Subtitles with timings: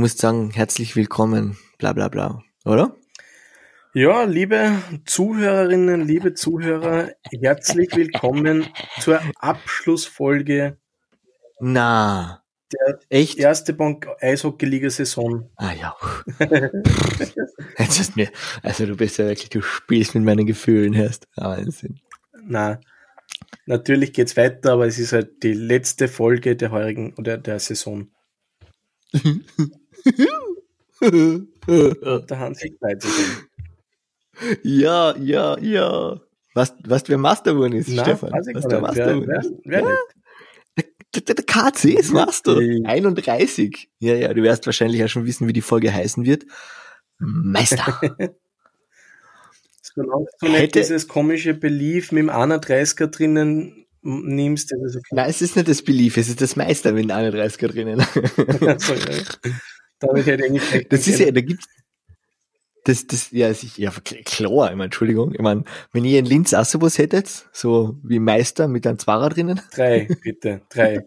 [0.00, 2.96] du musst sagen, herzlich willkommen, bla bla bla, oder?
[3.92, 7.10] Ja, liebe Zuhörerinnen, liebe Zuhörer,
[7.42, 8.66] herzlich willkommen
[9.00, 10.78] zur Abschlussfolge
[11.60, 12.42] Na,
[12.72, 13.38] der echt?
[13.38, 15.50] erste Bank Eishockey-Liga-Saison.
[15.56, 15.94] Ah ja.
[17.78, 18.30] Jetzt ist mir,
[18.62, 21.28] also du bist ja wirklich, du spielst mit meinen Gefühlen erst.
[21.36, 22.00] Wahnsinn.
[22.42, 22.80] Na,
[23.66, 28.08] natürlich geht's weiter, aber es ist halt die letzte Folge der heurigen oder der Saison.
[31.66, 33.48] Der Hans weitergehen.
[34.62, 36.20] ja, ja, ja.
[36.54, 38.32] Was, was wer Master geworden ist, Na, Stefan?
[38.32, 38.82] Was gar der nicht.
[38.82, 39.52] Master Wer, geworden wer, ist?
[39.64, 39.82] wer
[41.14, 42.60] Der, der, der KC ist Master.
[42.60, 42.88] Ja.
[42.88, 43.88] 31.
[43.98, 46.44] Ja, ja, du wirst wahrscheinlich ja schon wissen, wie die Folge heißen wird.
[47.18, 48.00] Meister.
[49.94, 55.08] Solange du nicht dieses komische Belief mit dem 31er drinnen nimmst, das ist okay.
[55.14, 58.00] Nein, es ist nicht das Belief, es ist das Meister mit 31er drinnen.
[58.60, 58.76] Ja.
[60.00, 61.66] Damit hätte ich recht Das ist ja, da gibt's
[62.84, 66.54] das, das, ja, ich, ja, klar, ich meine, Entschuldigung, ich meine, wenn ihr in Linz
[66.54, 71.06] auch sowas hättet, so wie Meister mit einem Zwarer drinnen, Drei, bitte, drei.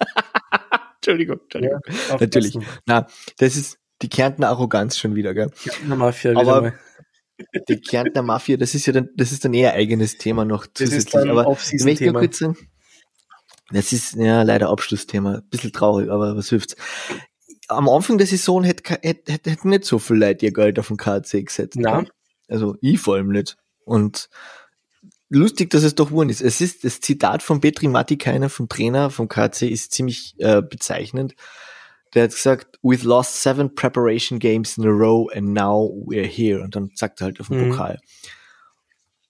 [0.96, 1.80] Entschuldigung, Entschuldigung.
[2.08, 2.58] Ja, Natürlich.
[2.86, 3.06] Na,
[3.38, 5.50] das ist die Kärntner Arroganz schon wieder, gell?
[5.62, 6.74] Kärntner Mafia Aber mal.
[7.68, 10.92] Die Kärntner Mafia, das ist ja dann, das ist dann eher eigenes Thema noch Das
[10.92, 11.30] ist zusätzlich.
[11.30, 12.56] aber ich möchte nur kurz sagen,
[13.72, 15.36] das ist ja leider Abschlussthema.
[15.36, 16.76] Ein bisschen traurig, aber was hilft's?
[17.70, 20.96] Am Anfang der Saison hätte, hätte, hätte, nicht so viel Leute ihr Geld auf den
[20.96, 21.78] KC gesetzt.
[21.78, 22.08] Gell?
[22.48, 23.56] Also ich vor allem nicht.
[23.84, 24.28] Und
[25.28, 26.42] lustig, dass es doch geworden ist.
[26.42, 31.34] Es ist das Zitat von Petri Matikainen, vom Trainer vom KC, ist ziemlich äh, bezeichnend.
[32.14, 36.60] Der hat gesagt, we've lost seven preparation games in a row and now we're here.
[36.60, 37.70] Und dann sagt er halt auf den Mhm.
[37.70, 38.00] Pokal.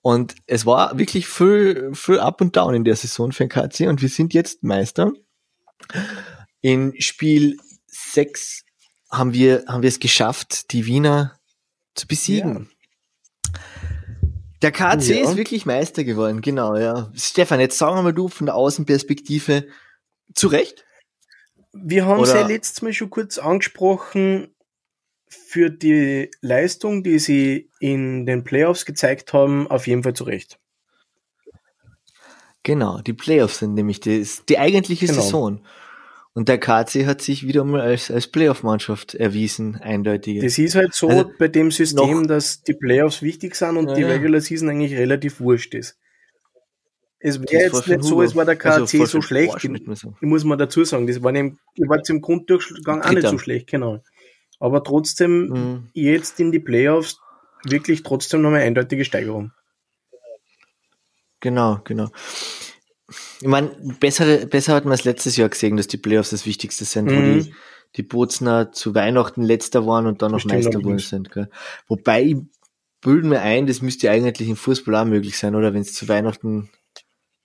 [0.02, 3.88] Und es war wirklich viel, viel up und down in der Saison für den KC
[3.88, 5.12] und wir sind jetzt Meister.
[6.62, 7.58] In Spiel
[7.90, 8.64] 6
[9.10, 11.38] haben wir, haben wir es geschafft, die Wiener
[11.94, 12.70] zu besiegen.
[14.62, 15.30] Der KC Ja.
[15.30, 17.10] ist wirklich Meister geworden, genau, ja.
[17.14, 19.66] Stefan, jetzt sagen wir mal du von der Außenperspektive
[20.34, 20.84] zu Recht?
[21.72, 24.54] Wir haben es ja letztes Mal schon kurz angesprochen,
[25.28, 30.58] für die Leistung, die sie in den Playoffs gezeigt haben, auf jeden Fall zu Recht.
[32.62, 35.20] Genau, die Playoffs sind nämlich die, die eigentliche Genau.
[35.20, 35.64] Saison.
[36.32, 40.40] Und der KC hat sich wieder mal als, als Playoff-Mannschaft erwiesen, eindeutig.
[40.40, 43.94] Das ist halt so Also, bei dem System, dass die Playoffs wichtig sind und Ja,
[43.94, 44.04] die.
[44.04, 45.98] Regular Season eigentlich relativ wurscht ist.
[47.18, 48.22] Es wäre jetzt nicht so, Huber.
[48.22, 48.70] als war der KC
[49.00, 49.60] Also so schlecht.
[49.60, 50.16] Sagen.
[50.20, 53.66] muss man dazu sagen, das war im, war jetzt im Grunddurchgang auch nicht so schlecht,
[53.66, 54.02] genau.
[54.60, 55.88] Aber trotzdem Mhm.
[55.94, 57.18] jetzt in die Playoffs
[57.64, 59.50] wirklich trotzdem noch eine eindeutige Steigerung.
[61.40, 62.08] Genau, genau.
[63.40, 66.84] Ich meine, besser, besser hat man es letztes Jahr gesehen, dass die Playoffs das Wichtigste
[66.84, 67.42] sind, wo Mhm.
[67.44, 67.54] die,
[67.96, 71.30] die Bozner zu Weihnachten letzter waren und dann noch Meister geworden sind.
[71.32, 71.48] Gell?
[71.88, 72.36] Wobei, ich
[73.00, 75.74] bilde mir ein, das müsste ja eigentlich im Fußball auch möglich sein, oder?
[75.74, 76.70] Wenn es zu Weihnachten,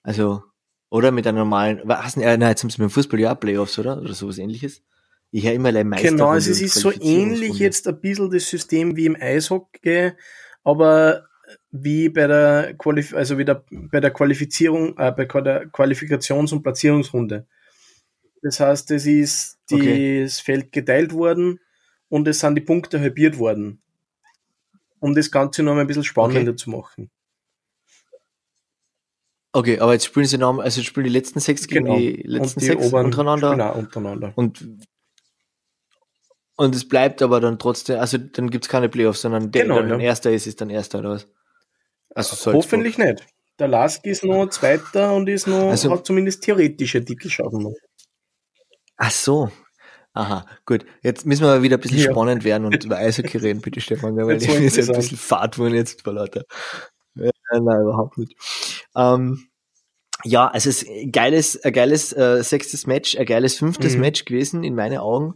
[0.03, 0.43] also,
[0.89, 3.79] oder mit einer normalen, was, äh, nein, jetzt haben sie mit dem Fußball ja Playoffs,
[3.79, 3.99] oder?
[3.99, 4.83] Oder sowas ähnliches.
[5.31, 6.09] Ich höre immer allein Meister.
[6.09, 10.11] Genau, es ist so ähnlich jetzt ein bisschen das System wie im Eishockey,
[10.63, 11.25] aber
[11.83, 17.45] wie bei der Qualif also wieder bei der Qualifizierung, äh, bei der Qualifikations- und Platzierungsrunde.
[18.41, 20.23] Das heißt, es ist die, Okay.
[20.23, 21.59] das Feld geteilt worden
[22.09, 23.81] und es sind die Punkte halbiert worden.
[24.99, 26.55] Um das Ganze noch ein bisschen spannender Okay.
[26.55, 27.09] zu machen.
[29.51, 31.97] Okay, aber jetzt spielen sie noch, also jetzt spielen die letzten sechs gegen Genau.
[31.97, 33.71] die letzten die sechs oberen untereinander.
[33.73, 34.33] auch untereinander.
[34.35, 34.67] Und,
[36.57, 39.87] und es bleibt aber dann trotzdem, also dann gibt's keine Playoffs, sondern der, Genau, der
[39.87, 40.07] dann ja.
[40.07, 41.27] erster ist, ist dann erster oder was?
[42.15, 42.55] Also Salzburg.
[42.55, 43.23] Hoffentlich nicht.
[43.59, 47.73] Der Lask ist noch Zweiter und ist noch, Also- hat zumindest theoretische Titelchancen noch.
[48.97, 49.51] Ach so.
[50.13, 50.85] Aha, gut.
[51.03, 52.11] Jetzt müssen wir aber wieder ein bisschen Ja.
[52.11, 55.75] spannend werden und über Eishockey reden, bitte Stefan, weil ich jetzt ein bisschen fad worden
[55.75, 56.43] jetzt vor lauter.
[57.15, 58.35] Ja, nein, überhaupt nicht.
[58.95, 59.47] Ähm,
[60.23, 63.99] ja, also es ist ein geiles, ein geiles äh, sechstes Match, ein geiles fünftes Mhm.
[64.01, 65.35] Match gewesen in meinen Augen.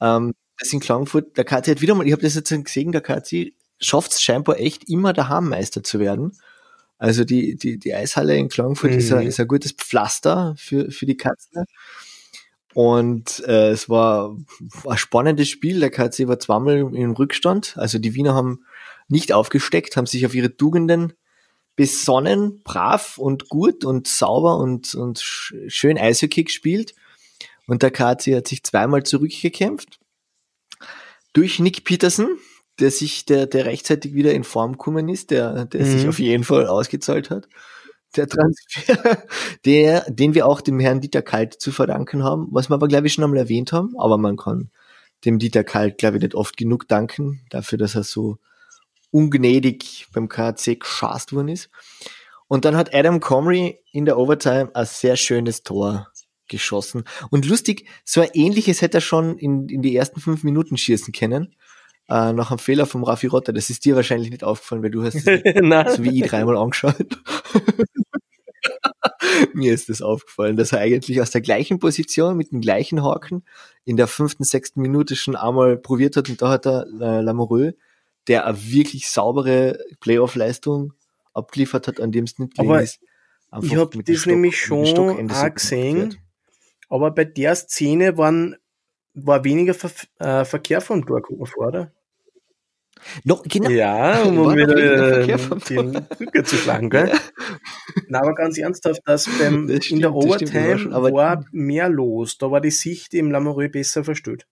[0.00, 3.00] Ähm, das in Klagenfurt, der KC hat wieder mal, ich habe das jetzt gesehen, der
[3.02, 6.32] KC schafft es scheinbar echt immer daheim Meister zu werden.
[6.98, 9.26] Also die, die, die Eishalle in Klagenfurt ist, ein, Mhm.
[9.28, 11.64] ist ein gutes Pflaster für, für die Katzen.
[12.74, 14.36] Und äh, es war
[14.86, 15.80] ein spannendes Spiel.
[15.80, 17.76] Der KC war zweimal im Rückstand.
[17.78, 18.64] Also die Wiener haben
[19.08, 21.12] nicht aufgesteckt, haben sich auf ihre Tugenden
[21.74, 26.94] besonnen, brav und gut und sauber und, und sch- schön Eishockey gespielt.
[27.66, 29.98] Und der KC hat sich zweimal zurückgekämpft.
[31.32, 32.38] Durch Nick Peterson,
[32.80, 35.90] der sich, der, der rechtzeitig wieder in Form gekommen ist, der, der Mhm.
[35.90, 37.48] sich auf jeden Fall ausgezahlt hat.
[38.16, 39.22] Der Transfer,
[39.64, 43.06] der, den wir auch dem Herrn Dieter Kalt zu verdanken haben, was wir aber, glaube
[43.06, 44.70] ich, schon einmal erwähnt haben, aber man kann
[45.24, 48.38] dem Dieter Kalt, glaube ich, nicht oft genug danken, dafür, dass er so
[49.10, 51.70] ungnädig beim KC geschast worden ist.
[52.48, 56.08] Und dann hat Adam Comrie in der Overtime ein sehr schönes Tor
[56.48, 57.04] geschossen.
[57.30, 61.12] Und lustig, so ein ähnliches hätte er schon in, in die ersten fünf Minuten schießen
[61.12, 61.56] können.
[62.08, 63.52] Äh, nach einem Fehler vom Raffi Rotter.
[63.52, 66.94] Das ist dir wahrscheinlich nicht aufgefallen, weil du hast es so wie ich dreimal angeschaut.
[69.54, 73.42] Mir ist das aufgefallen, dass er eigentlich aus der gleichen Position mit dem gleichen Haken
[73.84, 77.74] in der fünften, sechsten Minute schon einmal probiert hat und da hat er äh, Lamoureux,
[78.28, 80.92] der eine wirklich saubere Playoff-Leistung
[81.34, 83.00] abgeliefert hat, an dem es nicht gelegen ist.
[83.62, 86.16] Ich habe das Stock, nämlich schon auch gesehen,
[86.88, 88.56] aber bei der Szene waren,
[89.16, 91.92] war weniger Ver äh, Verkehr vom Tor, guck mal vor, oder?
[93.24, 93.70] Noch, genau.
[93.70, 97.08] Ja, um wieder äh, den Brücke zu schlagen, gell?
[97.08, 97.18] Ja.
[98.08, 102.38] Na, aber ganz ernsthaft, dass beim, das stimmt, in der Overtime schon, war mehr los.
[102.38, 104.46] Da war die Sicht im Lamoureux besser verstellt.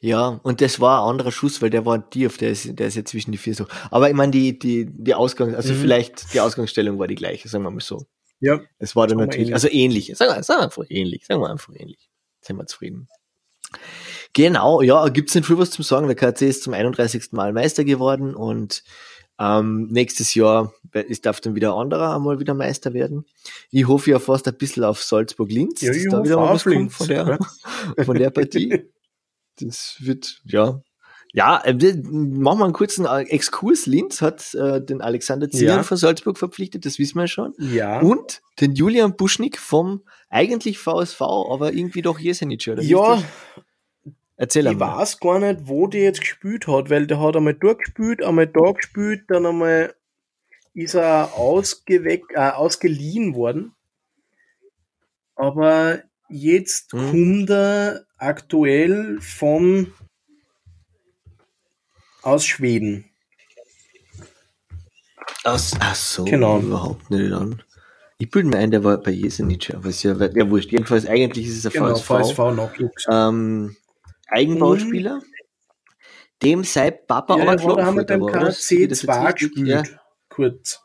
[0.00, 2.96] Ja, und das war ein anderer Schuss, weil der war tief, der ist, der ist
[2.96, 3.66] ja zwischen die vier so.
[3.90, 5.78] Aber ich meine, die, die, die Ausgang, also mhm.
[5.78, 8.06] vielleicht die Ausgangsstellung war die gleiche, sagen wir mal so.
[8.42, 8.60] Ja.
[8.78, 9.54] Es war dann natürlich, ähnlich.
[9.54, 10.12] also ähnlich.
[10.16, 12.10] Sagen wir, sagen wir einfach ähnlich, sagen wir einfach ähnlich.
[12.40, 13.08] Sind wir zufrieden.
[14.32, 16.08] Genau, ja, gibt's nicht viel was zum sagen.
[16.08, 17.32] Der KC ist zum 31.
[17.32, 18.82] Mal Meister geworden und
[19.38, 23.26] ähm, nächstes Jahr ist, darf dann wieder ein anderer einmal wieder Meister werden.
[23.70, 27.38] Ich hoffe ja fast ein bisschen auf Salzburg-Linz, ja, wieder mal was kommt von der,
[28.04, 28.90] von der Partie.
[29.60, 30.82] Das wird, ja.
[31.34, 33.86] Ja, äh, machen wir einen kurzen äh, Exkurs.
[33.86, 35.82] Linz hat äh, den Alexander Zier ja.
[35.82, 37.54] von Salzburg verpflichtet, das wissen wir schon.
[37.58, 38.00] Ja.
[38.00, 42.82] Und den Julian Buschnick vom eigentlich VSV, aber irgendwie doch Jesenic, oder?
[42.82, 43.22] Ja.
[44.36, 44.98] Erzähl Ich mal.
[44.98, 48.46] weiß gar nicht, wo der jetzt gespielt hat, weil der hat einmal dort gespielt, einmal
[48.46, 49.94] da gespielt, dann einmal
[50.74, 53.74] ist er ausgeweck, äh, ausgeliehen worden.
[55.34, 57.10] Aber jetzt hm.
[57.10, 59.92] kommt er aktuell von
[62.22, 63.04] aus Schweden.
[65.44, 66.60] Aus, ach so, genau.
[66.60, 67.62] überhaupt nicht an.
[68.18, 70.70] Ich bilde mir ein, der war bei Jesenic, aber ist ja, ja wurscht.
[70.70, 72.06] Jedenfalls, eigentlich ist es ein genau, VSV.
[72.06, 73.06] VSV Nachwuchs.
[73.10, 73.76] Ähm,
[74.28, 75.16] Eigenbauspieler.
[75.16, 75.24] Mhm.
[76.42, 79.68] Dem sei Papa ja, aber Klopf haben wir beim KC 2 gespielt.
[79.68, 79.82] Ja.
[80.28, 80.80] Kurz.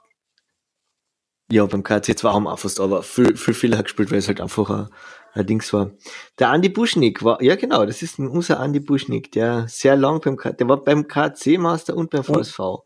[1.51, 4.19] Ja, beim KC 2 haben wir auch fast, aber viel, viel, viel hat gespielt, weil
[4.19, 4.89] es halt einfach ein,
[5.35, 5.91] Dings war.
[6.39, 10.37] Der Andi Buschnick war, ja genau, das ist unser Andi Buschnick, der sehr lang beim
[10.37, 12.59] KC, der war beim KC Master und beim VSV.
[12.59, 12.83] Und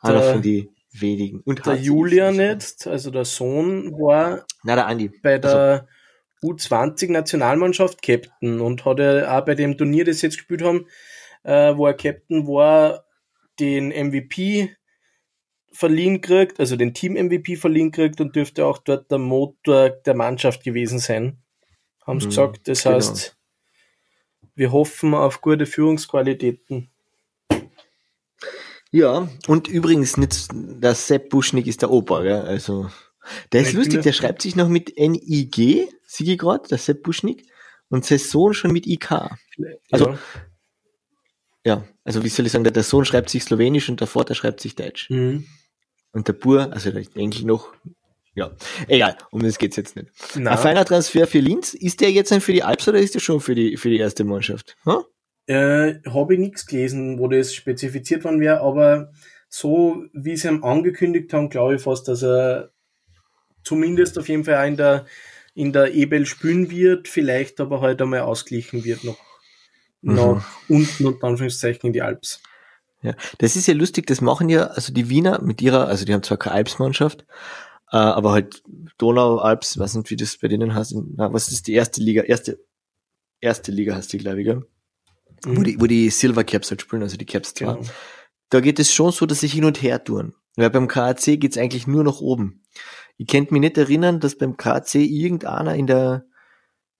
[0.00, 1.40] Einer der, von die wenigen.
[1.40, 5.10] Und der Julian jetzt, also der Sohn, war Na, der Andi.
[5.22, 5.86] bei der
[6.42, 10.86] also, U20-Nationalmannschaft Captain und hat ja auch bei dem Turnier, das sie jetzt gespielt haben,
[11.44, 13.04] äh, wo er Captain war,
[13.60, 14.74] den MVP
[15.72, 20.64] verliehen kriegt, also den Team-MVP verliehen kriegt und dürfte auch dort der Motor der Mannschaft
[20.64, 21.41] gewesen sein
[22.06, 22.68] haben sie mhm, gesagt.
[22.68, 22.96] Das genau.
[22.96, 23.36] heißt,
[24.54, 26.90] wir hoffen auf gute Führungsqualitäten.
[28.90, 32.42] Ja, und übrigens nicht, der Sepp Buschnick ist der Opa, gell?
[32.42, 32.90] also
[33.52, 37.46] der ist lustig, der schreibt sich noch mit NIG, siege gerade, der Sepp Buschnick,
[37.88, 39.12] und sein Sohn schon mit IK.
[39.90, 40.18] Also, ja.
[41.64, 44.34] ja, also wie soll ich sagen, der, der Sohn schreibt sich Slowenisch und der Vater
[44.34, 45.08] schreibt sich Deutsch.
[45.10, 45.46] Mhm.
[46.12, 47.72] Und der Bur, also der Enkel noch,
[48.34, 48.50] ja,
[48.88, 50.08] egal, um das geht's jetzt nicht.
[50.36, 50.52] Na.
[50.52, 53.20] Ein feiner Transfer für Linz, ist der jetzt ein für die Alps oder ist der
[53.20, 54.76] schon für die, für die erste Mannschaft?
[54.84, 55.02] Hm?
[55.46, 59.12] Äh, Habe ich nichts gelesen, wo das spezifiziert worden wäre, aber
[59.48, 62.70] so wie sie ihm angekündigt haben, glaube ich fast, dass er
[63.64, 65.06] zumindest auf jeden Fall auch in der,
[65.54, 69.18] in der Ebel spielen wird, vielleicht aber halt einmal ausgleichen wird noch
[70.00, 70.14] mhm.
[70.14, 72.40] nach unten und Anführungszeichen in die Alps.
[73.02, 76.14] Ja, das ist ja lustig, das machen ja, also die Wiener mit ihrer, also die
[76.14, 77.26] haben zwar keine Alpsmannschaft,
[77.92, 78.62] äh, aber halt
[78.96, 80.94] Donau, Alps, weiß nicht, wie das bei denen heißt.
[81.16, 82.22] Na, was ist die erste Liga?
[82.22, 82.58] Erste,
[83.40, 84.66] erste Liga heißt die, glaube ich, gell?
[85.44, 85.56] Mhm.
[85.56, 87.64] Wo, die, wo die Silver Caps halt spielen, also die Caps 2.
[87.64, 87.80] Genau.
[88.48, 90.34] Da geht es schon so, dass sie hin und her tun.
[90.56, 92.62] Weil beim KAC geht's eigentlich nur nach oben.
[93.16, 96.26] Ich könnt mich nicht erinnern, dass beim KAC irgendeiner in der,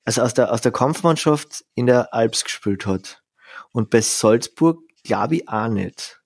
[0.04, 3.22] also aus der, aus der Kampfmannschaft in der Alps gespielt hat.
[3.72, 6.22] Und bei Salzburg glaube ich auch nicht.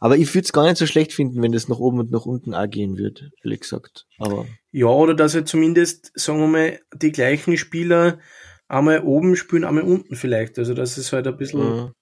[0.00, 2.26] Aber ich würde es gar nicht so schlecht finden, wenn das nach oben und nach
[2.26, 4.06] unten auch gehen wird, ehrlich gesagt.
[4.18, 8.18] Aber ja, oder dass er zumindest, sagen wir mal, die gleichen Spieler
[8.68, 10.58] einmal oben spielen, einmal unten vielleicht.
[10.58, 11.60] Also dass es halt ein bisschen.
[11.60, 11.92] Mhm.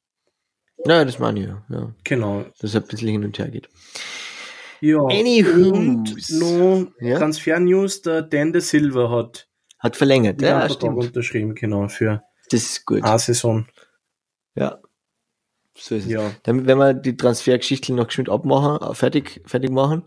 [0.85, 1.65] Ja, das meine ich ja.
[1.71, 1.95] ja.
[2.05, 2.45] Genau.
[2.61, 3.69] Dass es ein bisschen hin und her geht.
[4.81, 5.73] Ja, Anywho.
[5.73, 7.19] und noch ja?
[7.19, 10.97] Transfer-News, der Dan de Silva hat hat verlängert, ja, ja stimmt.
[10.97, 13.03] unterschrieben, genau, für das ist gut.
[13.03, 13.67] eine Saison.
[14.55, 14.81] Ja,
[15.77, 16.11] so ist es.
[16.11, 16.33] Ja.
[16.43, 20.03] Dann, wenn wir die Transfergeschichte noch geschwind abmachen, äh, fertig, fertig machen.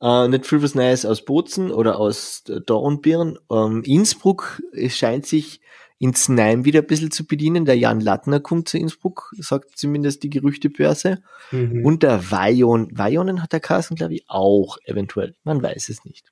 [0.00, 3.38] Äh, nicht viel was Neues aus Bozen oder aus Dornbirn.
[3.50, 5.60] Ähm, Innsbruck es scheint sich
[5.98, 7.66] ins Neim wieder ein bisschen zu bedienen.
[7.66, 11.22] Der Jan Lattner kommt zu Innsbruck, sagt zumindest die Gerüchtebörse.
[11.50, 11.84] Mhm.
[11.84, 15.34] Und der Vajon, Vajonen hat der Carsten, glaube ich, auch eventuell.
[15.44, 16.30] Man weiß es nicht.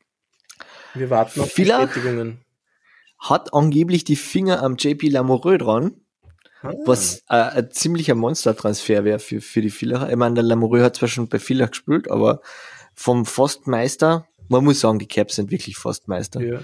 [0.94, 2.40] Wir warten auf Vielleicht Bestätigungen.
[3.18, 6.00] Hat angeblich die Finger am JP Lamoureux dran.
[6.62, 6.72] Ah.
[6.84, 10.10] Was äh, ein ziemlicher Monstertransfer wäre für, für die Villacher.
[10.10, 12.40] Ich meine, der Lamoureux hat zwar schon bei Villach gespielt, aber
[12.94, 16.60] vom Forstmeister, man muss sagen, die Caps sind wirklich Forstmeister, ja.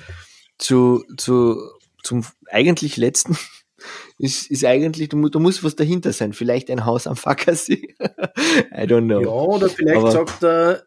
[0.58, 1.56] zu, zu,
[2.02, 3.38] zum eigentlich letzten
[4.18, 6.32] ist, ist eigentlich, du, du musst was dahinter sein.
[6.32, 7.94] Vielleicht ein Haus am Fackersee.
[8.00, 9.20] I don't know.
[9.20, 10.82] Ja, oder vielleicht aber, sagt er,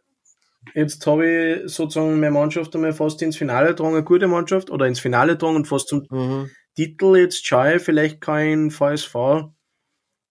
[0.74, 1.26] jetzt habe
[1.64, 5.34] ich sozusagen meine Mannschaft einmal fast ins Finale getragen, eine gute Mannschaft, oder ins Finale
[5.34, 6.50] getragen und fast zum mhm.
[6.78, 9.50] Titel jetzt schaue, vielleicht kein VSV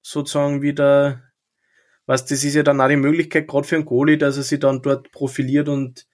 [0.01, 1.25] sozusagen wieder,
[2.07, 4.61] was das ist ja dann auch die Möglichkeit, gerade für einen Goalie, dass er sich
[4.61, 6.07] dann dort profiliert und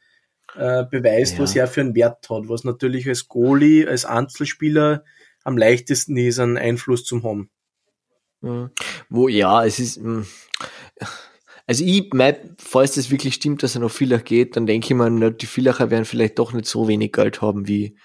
[0.54, 1.40] äh, beweist, ja.
[1.40, 5.04] was er für einen Wert hat, was natürlich als Goalie, als Einzelspieler
[5.44, 7.50] am leichtesten ist, einen Einfluss zu haben.
[8.40, 8.70] Mhm.
[9.10, 10.26] Wo, ja, es ist, mh, mm,
[11.66, 14.94] also ich, mein, falls das wirklich stimmt, dass er noch Villach geht, dann denke ich
[14.94, 17.98] mir, die Villacher werden vielleicht doch nicht so wenig Geld haben, wie,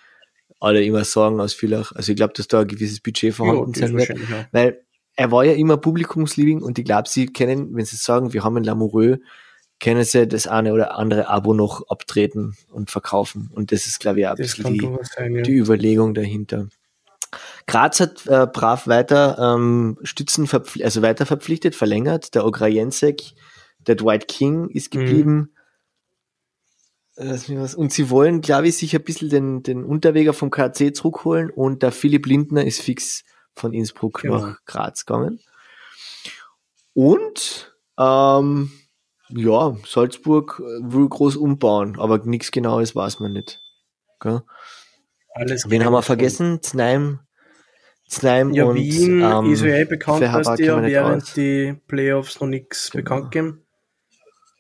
[0.60, 1.92] alle immer sagen aus Villach.
[1.94, 4.10] Also ich glaube, dass da ein gewisses Budget vorhanden ja, sein wird.
[4.10, 4.48] Ja.
[4.52, 4.82] Weil
[5.16, 8.58] er war ja immer Publikumsliebling und ich glaube, sie kennen, wenn sie sagen, wir haben
[8.58, 9.20] ein Lamoureux,
[9.80, 13.50] können sie das eine oder andere Abo noch abtreten und verkaufen.
[13.54, 15.42] Und das ist, glaube ich, auch ein bisschen die, sein, ja.
[15.42, 16.68] die Überlegung dahinter.
[17.68, 20.48] Graz hat äh, brav weiter ähm, Stützen
[20.82, 22.34] also weiter verpflichtet, verlängert.
[22.34, 23.34] Der Ograjensek,
[23.86, 25.36] der Dwight King ist geblieben.
[25.36, 25.50] Mhm.
[27.18, 31.82] Und sie wollen, glaube ich, sich ein bisschen den, den Unterweger vom KC zurückholen und
[31.82, 33.24] der Philipp Lindner ist fix
[33.56, 34.38] von Innsbruck genau.
[34.38, 35.40] nach Graz gegangen.
[36.94, 38.72] Und ähm,
[39.30, 43.60] ja, Salzburg will groß umbauen, aber nichts Genaues weiß man nicht.
[44.20, 44.40] Okay?
[45.34, 46.62] Alles Wen haben wir vergessen?
[46.62, 47.20] Znaim,
[48.08, 52.40] Znaim ja, und Wien ähm, ist ja eh bekannt, dass die ja während die Playoffs
[52.40, 53.04] noch nichts genau.
[53.04, 53.67] bekannt geben.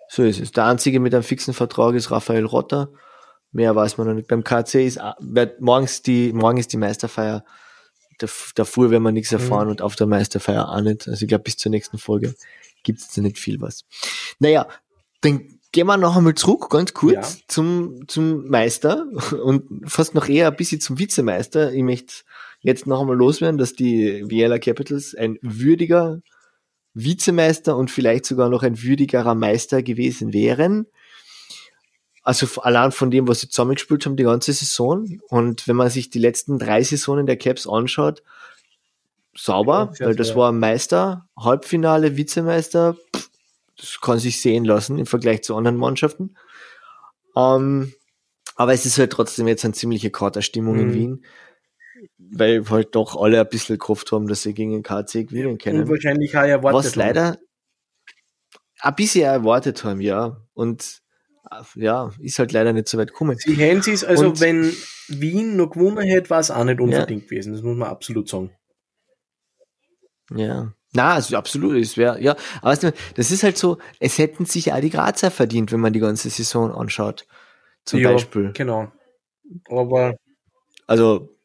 [0.09, 0.51] So ist es.
[0.51, 2.89] Der einzige mit einem fixen Vertrag ist Raphael Rotter.
[3.51, 4.27] Mehr weiß man noch nicht.
[4.27, 7.43] Beim KC ist wird morgens die, morgen ist die Meisterfeier.
[8.55, 9.71] Davor werden wir nichts erfahren mhm.
[9.71, 11.07] und auf der Meisterfeier auch nicht.
[11.07, 12.35] Also ich glaube, bis zur nächsten Folge
[12.83, 13.85] gibt es nicht viel was.
[14.39, 14.67] Naja,
[15.21, 17.43] dann gehen wir noch einmal zurück, ganz kurz, ja.
[17.47, 19.05] zum, zum Meister
[19.43, 21.73] und fast noch eher ein bisschen zum Vizemeister.
[21.73, 22.23] Ich möchte
[22.61, 26.21] jetzt noch einmal loswerden, dass die Viella Capitals ein würdiger
[26.97, 30.87] Vizemeister und vielleicht sogar noch ein würdigerer Meister gewesen wären.
[32.23, 35.19] Also allein von dem, was sie zusammengespielt haben, die ganze Saison.
[35.29, 38.23] Und wenn man sich die letzten drei Saisonen der Caps anschaut,
[39.35, 43.29] sauber, weil das war Meister, Halbfinale, Vizemeister, pff,
[43.77, 46.35] das kann sich sehen lassen im Vergleich zu anderen Mannschaften.
[47.35, 47.93] Ähm,
[48.55, 50.81] aber es ist halt trotzdem jetzt eine ziemliche Katerstimmung mhm.
[50.81, 51.25] in Wien
[52.31, 55.81] weil halt doch alle ein bisschen gehofft haben, dass sie gegen den KC gewinnen können.
[55.81, 56.99] Und wahrscheinlich auch erwartet Was haben.
[56.99, 57.37] leider
[58.79, 60.41] ein bisschen erwartet haben, ja.
[60.53, 61.01] Und
[61.75, 63.37] ja, ist halt leider nicht so weit gekommen.
[63.37, 64.73] Sie hätten es, also Und, wenn
[65.07, 67.29] Wien noch gewonnen hätte, war es auch nicht unbedingt ja.
[67.29, 67.53] gewesen.
[67.53, 68.51] Das muss man absolut sagen.
[70.35, 70.73] Ja.
[70.93, 72.75] Na, also absolut, es wäre, ja, aber
[73.15, 76.29] das ist halt so, es hätten sich auch die Grazer verdient, wenn man die ganze
[76.29, 77.27] Saison anschaut.
[77.85, 78.51] Zum ja, Beispiel.
[78.53, 78.91] Genau.
[79.69, 80.15] Aber.
[80.87, 81.36] Also,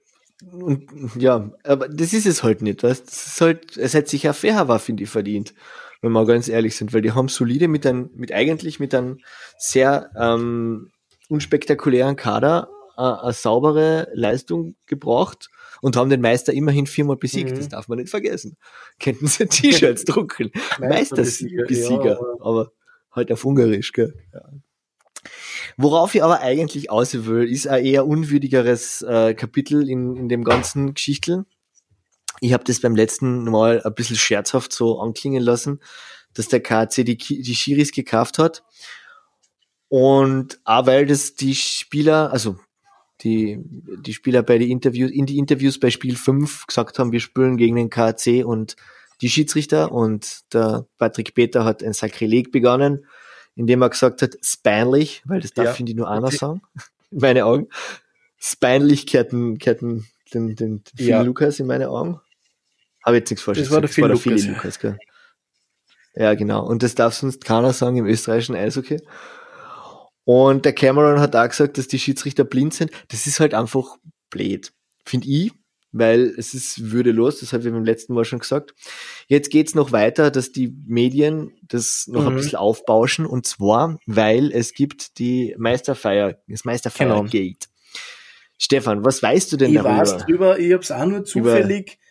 [0.50, 3.06] und ja, aber das ist es halt nicht, weißt?
[3.06, 5.54] Das ist halt, es hätte sich ja Fairhawa, finde ich, verdient,
[6.00, 9.18] wenn wir ganz ehrlich sind, weil die haben solide mit einem, mit eigentlich mit einem
[9.58, 10.90] sehr ähm,
[11.28, 15.48] unspektakulären Kader äh, eine saubere Leistung gebracht
[15.80, 17.52] und haben den Meister immerhin viermal besiegt.
[17.52, 17.56] Mhm.
[17.56, 18.56] Das darf man nicht vergessen.
[19.00, 20.50] Könnten sie T-Shirts drucken.
[20.78, 22.72] Meisterbesieger, Meister ja, aber
[23.10, 24.14] halt auf Ungarisch, gell?
[24.32, 24.40] Ja.
[25.76, 30.44] Worauf ich aber eigentlich aus will, ist ein eher unwürdigeres äh, Kapitel in, in dem
[30.44, 31.44] ganzen Geschichtel.
[32.40, 35.80] Ich habe das beim letzten Mal ein bisschen scherzhaft so anklingen lassen,
[36.34, 38.64] dass der KC die, die Schiris gekauft hat.
[39.88, 42.56] Und auch weil das die Spieler, also
[43.22, 47.20] die, die Spieler bei die Interviews, in die Interviews bei Spiel 5 gesagt haben, wir
[47.20, 48.76] spielen gegen den KC und
[49.20, 53.06] die Schiedsrichter und der Patrick Peter hat ein Sakrileg begonnen
[53.54, 55.72] indem er gesagt hat, speinlich, weil das darf, ja.
[55.72, 56.36] finde ich, nur einer okay.
[56.36, 56.62] sagen,
[57.10, 57.68] in meine Augen.
[58.38, 61.18] Speinlich kehrten, kehrten den, den, den ja.
[61.18, 62.20] Phil Lukas in meine Augen.
[63.04, 64.22] Habe jetzt nichts falsch Das war der Phil Lukas.
[64.22, 64.98] Phil Lukas gell?
[66.14, 66.66] Ja, genau.
[66.66, 69.00] Und das darf sonst keiner sagen im österreichischen Eishockey.
[70.24, 72.90] Und der Cameron hat auch gesagt, dass die Schiedsrichter blind sind.
[73.08, 73.96] Das ist halt einfach
[74.30, 74.72] blöd.
[75.04, 75.52] Finde ich,
[75.92, 78.74] weil es ist würdelos, das haben wir beim letzten Mal schon gesagt.
[79.28, 82.28] Jetzt geht's noch weiter, dass die Medien das noch mhm.
[82.28, 87.30] ein bisschen aufbauschen und zwar, weil es gibt die Meisterfeier, das Meisterfeiergate.
[87.30, 87.56] Genau.
[88.58, 89.94] Stefan, was weißt du denn ich darüber?
[89.94, 92.02] Ich weiß drüber, ich hab's auch nur zufällig, Über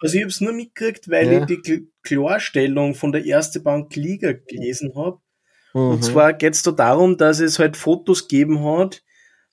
[0.00, 1.46] also ich hab's nur mitgekriegt, weil ja.
[1.48, 5.18] ich die Klarstellung von der Erste Bank Liga gelesen habe.
[5.74, 5.80] Mhm.
[5.80, 9.02] Und zwar geht's da darum, dass es halt Fotos geben hat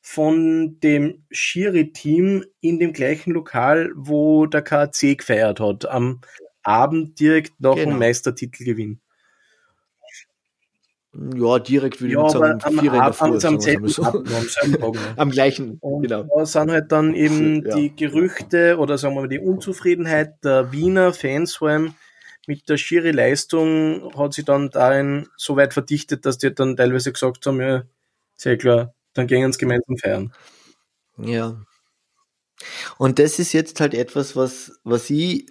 [0.09, 6.21] von dem Schiri-Team in dem gleichen Lokal, wo der KAC gefeiert hat, am
[6.63, 7.89] Abend direkt nach genau.
[7.89, 9.01] dem Meistertitelgewinn.
[11.13, 14.03] Ja, direkt würde ich sagen, am, vier Ab, am, am, selben so.
[14.03, 14.15] Ab,
[14.81, 16.23] am, am gleichen, und genau.
[16.23, 17.75] Da sind halt dann eben ja.
[17.75, 21.95] die Gerüchte oder sagen wir mal die Unzufriedenheit der Wiener Fans vor allem
[22.47, 27.11] mit der schiere Leistung hat sich dann darin so weit verdichtet, dass die dann teilweise
[27.11, 27.83] gesagt haben, ja,
[28.37, 30.33] sehr klar, dann gehen uns gemeinsam feiern.
[31.17, 31.61] Ja.
[32.97, 35.47] Und das ist jetzt halt etwas, was, was ich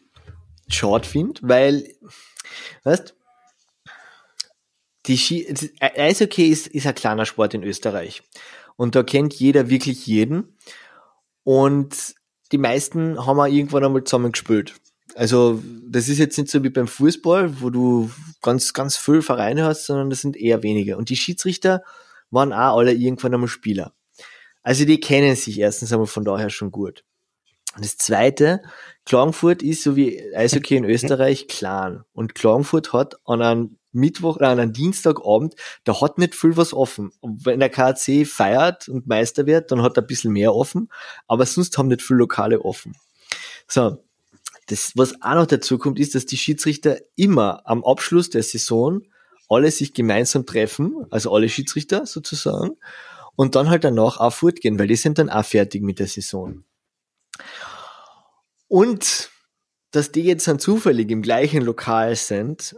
[0.69, 1.95] schade finde, weil,
[2.85, 3.15] weißt
[5.07, 8.23] die Ski, Eishockey ist, ist ein kleiner Sport in Österreich.
[8.77, 10.57] Und da kennt jeder wirklich jeden.
[11.45, 12.15] Und
[12.53, 14.75] die meisten haben auch irgendwann einmal zusammengespielt.
[15.15, 18.11] Also, das ist jetzt nicht so wie beim Fußball, wo du
[18.43, 20.97] ganz, ganz viel Vereine hast, sondern das sind eher wenige.
[20.97, 21.83] Und die Schiedsrichter
[22.31, 23.93] waren auch alle irgendwann einmal Spieler.
[24.63, 27.05] Also, die kennen sich erstens einmal von daher schon gut.
[27.77, 28.63] Und das zweite,
[29.05, 32.03] Klagenfurt ist so wie Eishockey in Österreich klein.
[32.13, 35.55] Und Klagenfurt hat an einem Mittwoch, oder an einem Dienstagabend,
[35.85, 37.13] da hat nicht viel was offen.
[37.21, 40.91] Und wenn der KC feiert und Meister wird, dann hat er ein bisschen mehr offen,
[41.27, 42.95] aber sonst haben nicht viel Lokale offen.
[43.67, 44.03] So.
[44.69, 49.03] Das, was auch noch dazu kommt, ist, dass die Schiedsrichter immer am Abschluss der Saison
[49.49, 52.77] alle sich gemeinsam treffen, also alle Schiedsrichter sozusagen,
[53.37, 56.65] und dann halt danach auch fortgehen, weil die sind dann auch fertig mit der Saison.
[58.69, 59.31] Und
[59.91, 62.77] dass die jetzt dann zufällig im gleichen Lokal sind,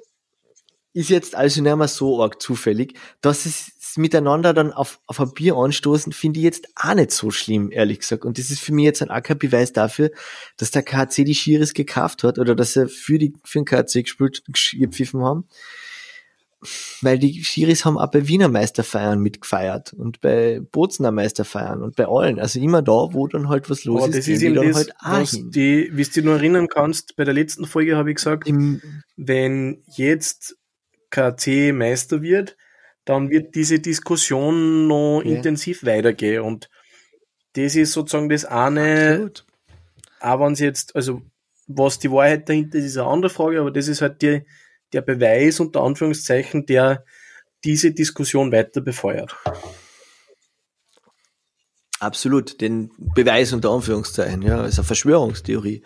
[0.92, 2.98] ist jetzt also nicht mehr so arg zufällig.
[3.20, 7.30] Dass es miteinander dann auf, auf ein Bier anstoßen, finde ich jetzt auch nicht so
[7.30, 8.24] schlimm, ehrlich gesagt.
[8.24, 10.10] Und das ist für mich jetzt ein AK-Beweis dafür,
[10.56, 14.02] dass der KC die Schiris gekauft hat oder dass er für, die, für den KC
[14.02, 15.48] gespielt, gepfiffen haben
[17.02, 22.06] weil die Schiris haben auch bei Wiener Meisterfeiern mitgefeiert und bei Bozener Meisterfeiern und bei
[22.06, 22.40] allen.
[22.40, 24.92] Also immer da, wo dann halt was los Aber ist, das ist eben das, halt
[25.00, 28.48] was die, wie du dich noch erinnern kannst, bei der letzten Folge habe ich gesagt,
[28.48, 28.82] Im,
[29.16, 30.56] wenn jetzt
[31.10, 32.56] KC Meister wird,
[33.04, 35.36] dann wird diese Diskussion noch ja.
[35.36, 36.68] intensiv weitergehen und
[37.54, 39.46] das ist sozusagen das eine, Absolut.
[40.20, 41.22] auch wenn es jetzt, also
[41.68, 44.42] was die Wahrheit dahinter ist, ist eine andere Frage, aber das ist halt die,
[44.92, 47.04] der Beweis unter Anführungszeichen, der
[47.64, 49.36] diese Diskussion weiter befeuert.
[52.00, 55.82] Absolut, den Beweis unter Anführungszeichen, ja, ist eine Verschwörungstheorie.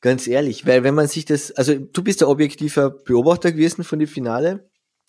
[0.00, 3.98] Ganz ehrlich, weil wenn man sich das, also du bist der objektiver Beobachter gewesen von
[3.98, 4.68] dem Finale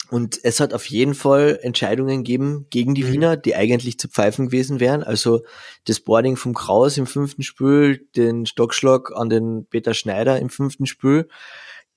[0.09, 3.13] und es hat auf jeden Fall Entscheidungen gegeben gegen die mhm.
[3.13, 5.01] Wiener, die eigentlich zu pfeifen gewesen wären.
[5.01, 5.41] Also
[5.85, 10.85] das Boarding vom Kraus im fünften Spiel, den Stockschlag an den Peter Schneider im fünften
[10.85, 11.27] Spiel.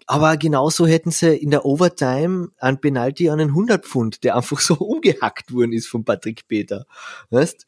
[0.06, 4.60] Aber genauso hätten sie in der Overtime einen Penalty an einen 100 Pfund, der einfach
[4.60, 6.86] so umgehackt worden ist von Patrick Peter.
[7.30, 7.66] Weißt?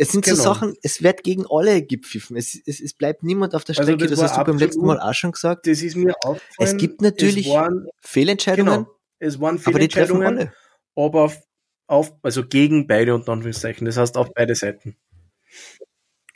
[0.00, 0.36] Es sind genau.
[0.36, 2.36] so Sachen, es wird gegen alle gepfiffen.
[2.36, 4.58] Es, es, es bleibt niemand auf der also Strecke, also das, das hast du beim
[4.58, 5.66] letzten Mal auch schon gesagt.
[5.66, 6.46] Das ist mir aufgefallen.
[6.58, 8.84] Es gibt natürlich es waren, Fehlentscheidungen.
[8.84, 10.52] Genau, es waren Fehlentscheidungen, aber, die treffen
[10.94, 11.04] alle.
[11.08, 11.42] aber auf,
[11.88, 13.86] auf, also gegen beide und Anführungszeichen.
[13.86, 14.96] Das heißt auf beide Seiten.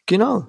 [0.06, 0.48] Genau.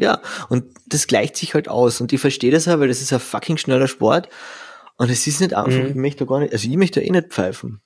[0.00, 2.00] Ja, und das gleicht sich halt aus.
[2.00, 4.30] Und ich verstehe das weil das ist ein fucking schneller Sport.
[4.96, 5.88] Und es ist nicht einfach, mhm.
[5.88, 7.82] ich möchte gar nicht, also ich möchte eh nicht pfeifen.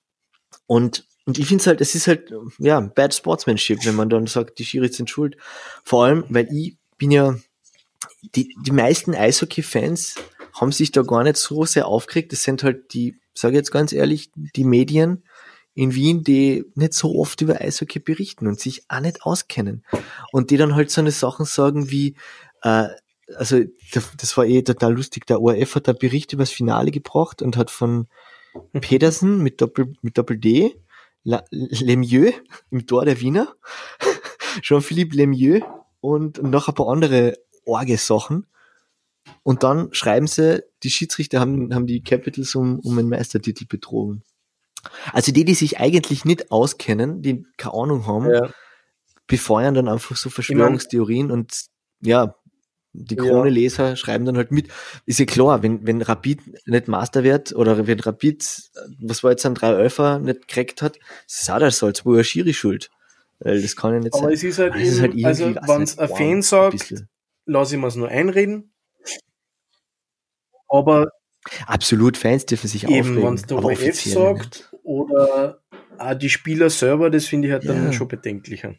[0.66, 4.28] Und, und ich finde es halt, es ist halt, ja, bad sportsmanship, wenn man dann
[4.28, 5.36] sagt, die Schiris sind schuld.
[5.82, 7.34] Vor allem, weil ich bin ja,
[8.36, 10.14] die, die meisten Eishockey-Fans
[10.52, 12.32] haben sich da gar nicht so sehr aufgeregt.
[12.32, 15.24] Das sind halt die, sage jetzt ganz ehrlich, die Medien,
[15.74, 19.84] in Wien, die nicht so oft über Eishockey berichten und sich auch nicht auskennen.
[20.32, 22.16] Und die dann halt so eine Sachen sagen wie,
[22.62, 22.88] äh,
[23.36, 23.60] also
[24.18, 27.56] das war eh total lustig, der ORF hat einen Bericht über das Finale gebracht und
[27.56, 28.06] hat von
[28.80, 30.76] Pedersen mit Doppel, mit Doppel D,
[31.24, 32.34] La, Lemieux
[32.70, 33.54] im Tor der Wiener,
[34.60, 35.64] Jean-Philippe Lemieux
[36.00, 37.34] und noch ein paar andere
[37.64, 38.46] Orge-Sachen.
[39.42, 44.22] Und dann schreiben sie, die Schiedsrichter haben, haben die Capitals um, um einen Meistertitel betrogen.
[45.12, 48.50] Also die, die sich eigentlich nicht auskennen, die keine Ahnung haben, ja.
[49.26, 51.66] befeuern dann einfach so Verschwörungstheorien und
[52.00, 52.34] ja,
[52.96, 53.96] die Krone-Leser ja.
[53.96, 54.68] schreiben dann halt mit.
[55.04, 58.70] Ist ja klar, wenn, wenn Rapid nicht Master wird oder wenn Rapid,
[59.00, 62.54] was war jetzt ein 3 Öfer nicht gekriegt hat, ist es auch der Salzburger Schiri
[62.54, 62.90] schuld.
[63.40, 64.32] Weil das kann ja nicht Aber sein.
[64.32, 67.04] es ist halt, eben, ist halt also wenn es ein Fan sagt,
[67.46, 68.72] lass ich mir's nur einreden.
[70.68, 71.08] Aber
[71.66, 73.22] Absolut, Fans dürfen sich eben, aufregen.
[73.22, 75.60] Wenn es der ORF sagt oder
[75.98, 77.92] auch die Spieler selber, das finde ich halt dann ja.
[77.92, 78.74] schon bedenklicher.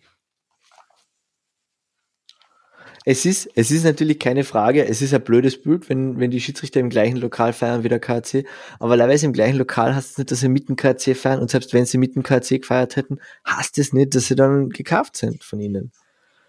[3.08, 6.42] es ist, es ist natürlich keine Frage, es ist ein blödes Bild, wenn, wenn die
[6.42, 8.46] Schiedsrichter im gleichen Lokal feiern wie der KC,
[8.80, 11.52] aber leider im gleichen Lokal hast du nicht, dass sie mit dem KC feiern und
[11.52, 15.18] selbst wenn sie mit dem KC gefeiert hätten, hast es nicht, dass sie dann gekauft
[15.18, 15.92] sind von ihnen.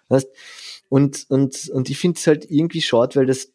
[0.09, 0.29] Weißt?
[0.89, 3.53] Und, und, und ich finde es halt irgendwie schade, weil das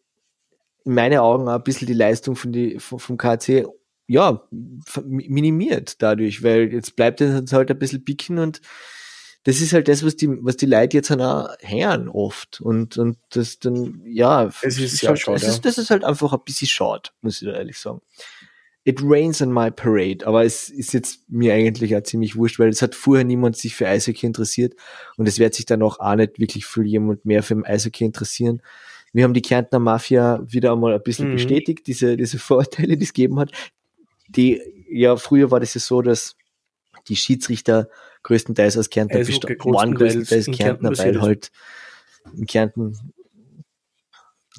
[0.86, 3.66] in meinen Augen auch ein bisschen die Leistung von die, vom, vom KC
[4.12, 4.46] ja,
[5.06, 8.62] minimiert dadurch, weil jetzt bleibt es halt ein bisschen picken und
[9.44, 12.60] das ist halt das, was die, was die Leute jetzt auch hören oft.
[12.62, 16.04] Und, und das dann, ja, es ist, ja halt, schade, es ist, das ist halt
[16.04, 18.02] einfach ein bisschen schade, muss ich da ehrlich sagen.
[18.84, 22.70] It rains on my parade, aber es ist jetzt mir eigentlich auch ziemlich wurscht, weil
[22.70, 24.76] es hat vorher niemand sich für Eishockey interessiert
[25.18, 28.62] und es wird sich dann auch, auch nicht wirklich für jemand mehr für Eishockey interessieren.
[29.14, 31.34] Wir haben die Kärntner Mafia wieder einmal ein bisschen mhm.
[31.34, 33.52] bestätigt, diese, diese Vorteile, die es gegeben hat.
[34.36, 36.36] Die, ja, früher war das ja so, dass
[37.08, 37.90] die Schiedsrichter
[38.24, 41.52] größtenteils aus Kärntner also bestanden, waren größtenteils Kärntner, weil halt
[42.36, 43.14] in Kärnten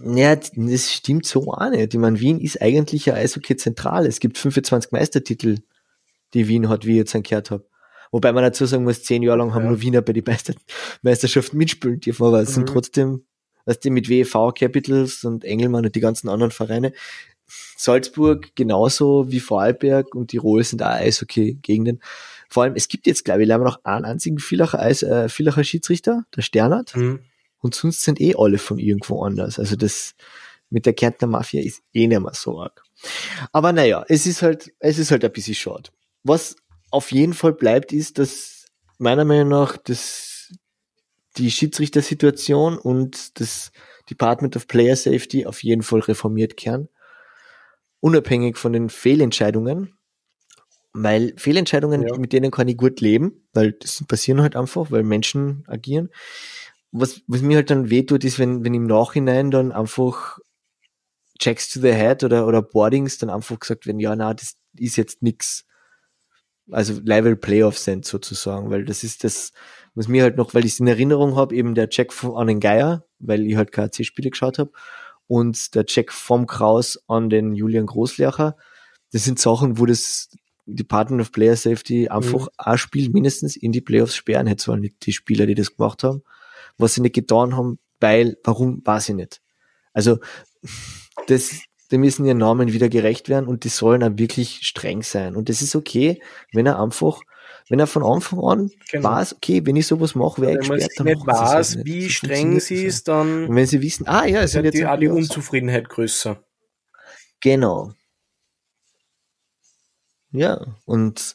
[0.02, 1.92] ja, das stimmt so auch nicht.
[1.92, 4.06] Ich meine, Wien ist eigentlich ja Eishockey zentral.
[4.06, 5.58] Es gibt 25 Meistertitel,
[6.32, 7.66] die Wien hat, wie ich jetzt gehört habe.
[8.11, 9.70] Wobei man dazu sagen muss, zehn Jahre lang haben ja.
[9.70, 10.54] nur Wiener bei den Meister
[11.02, 12.54] Meisterschaften mitspielen dürfen, aber es mhm.
[12.54, 13.24] sind trotzdem,
[13.66, 16.92] weißt du, mit WEV Capitals und Engelmann und die ganzen anderen Vereine.
[17.76, 22.00] Salzburg genauso wie Vorarlberg und Tirol sind auch Eishockey-Gegenden.
[22.48, 25.64] Vor allem, es gibt jetzt, glaube ich, leider noch einen einzigen Villacher, Eis, äh, Villacher
[25.64, 26.94] Schiedsrichter, der Sternert.
[26.94, 27.20] Mhm.
[27.60, 29.58] Und sonst sind eh alle von irgendwo anders.
[29.58, 30.14] Also das
[30.68, 32.82] mit der Kärntner Mafia ist eh nicht mehr so arg.
[33.52, 35.92] Aber naja, es ist halt, es ist halt ein bisschen short.
[36.24, 36.56] Was
[36.90, 38.66] auf jeden Fall bleibt, ist, dass
[38.98, 40.52] meiner Meinung nach das,
[41.36, 43.72] die Schiedsrichtersituation und das
[44.10, 46.88] Department of Player Safety auf jeden Fall reformiert kehren.
[48.02, 49.96] Unabhängig von den Fehlentscheidungen,
[50.92, 52.18] weil Fehlentscheidungen, ja.
[52.18, 56.08] mit denen kann ich gut leben, weil das passieren halt einfach, weil Menschen agieren.
[56.90, 60.40] Was, was mir halt dann wehtut, ist, wenn, wenn im Nachhinein dann einfach
[61.38, 64.96] Checks to the Head oder, oder Boardings dann einfach gesagt werden, ja, na, das ist
[64.96, 65.64] jetzt nix.
[66.72, 69.52] Also Level Playoffs sind sozusagen, weil das ist das,
[69.94, 72.48] was mir halt noch, weil ich es in Erinnerung habe, eben der Check von, an
[72.48, 74.72] den Geier, weil ich halt KC-Spiele geschaut habe,
[75.33, 78.55] und der Check vom Kraus an den Julian Großlercher.
[79.12, 80.29] Das sind Sachen, wo das
[80.66, 82.49] Department of Player Safety einfach mhm.
[82.59, 86.05] ein Spiel mindestens in die Playoffs sperren hätte sollen, die, die Spieler, die das gemacht
[86.05, 86.23] haben.
[86.77, 89.40] Was sie nicht getan haben, weil, warum, weiß ich nicht.
[89.95, 90.18] Also,
[91.29, 95.35] das, die müssen ihren Namen wieder gerecht werden und die sollen auch wirklich streng sein.
[95.35, 96.21] Und das ist okay,
[96.53, 97.23] wenn er einfach,
[97.72, 99.08] wenn er von Anfang an genau.
[99.08, 100.92] weiß, okay, wenn ich sowas mache, wäre ich gesperrt.
[100.98, 103.48] Wenn man nicht weiß, halt wie streng sie ist, dann.
[103.48, 106.44] Und wenn sie wissen, ah ja, es sind jetzt die, die Unzufriedenheit größer.
[107.40, 107.94] Genau.
[110.32, 111.35] Ja, und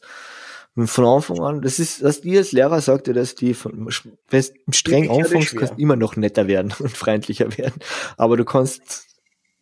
[0.75, 5.57] von Anfang an, das ist, was ihr als Lehrer sagt, dass die von streng anfängst,
[5.57, 7.81] kannst immer noch netter werden und freundlicher werden.
[8.15, 9.07] Aber du kannst,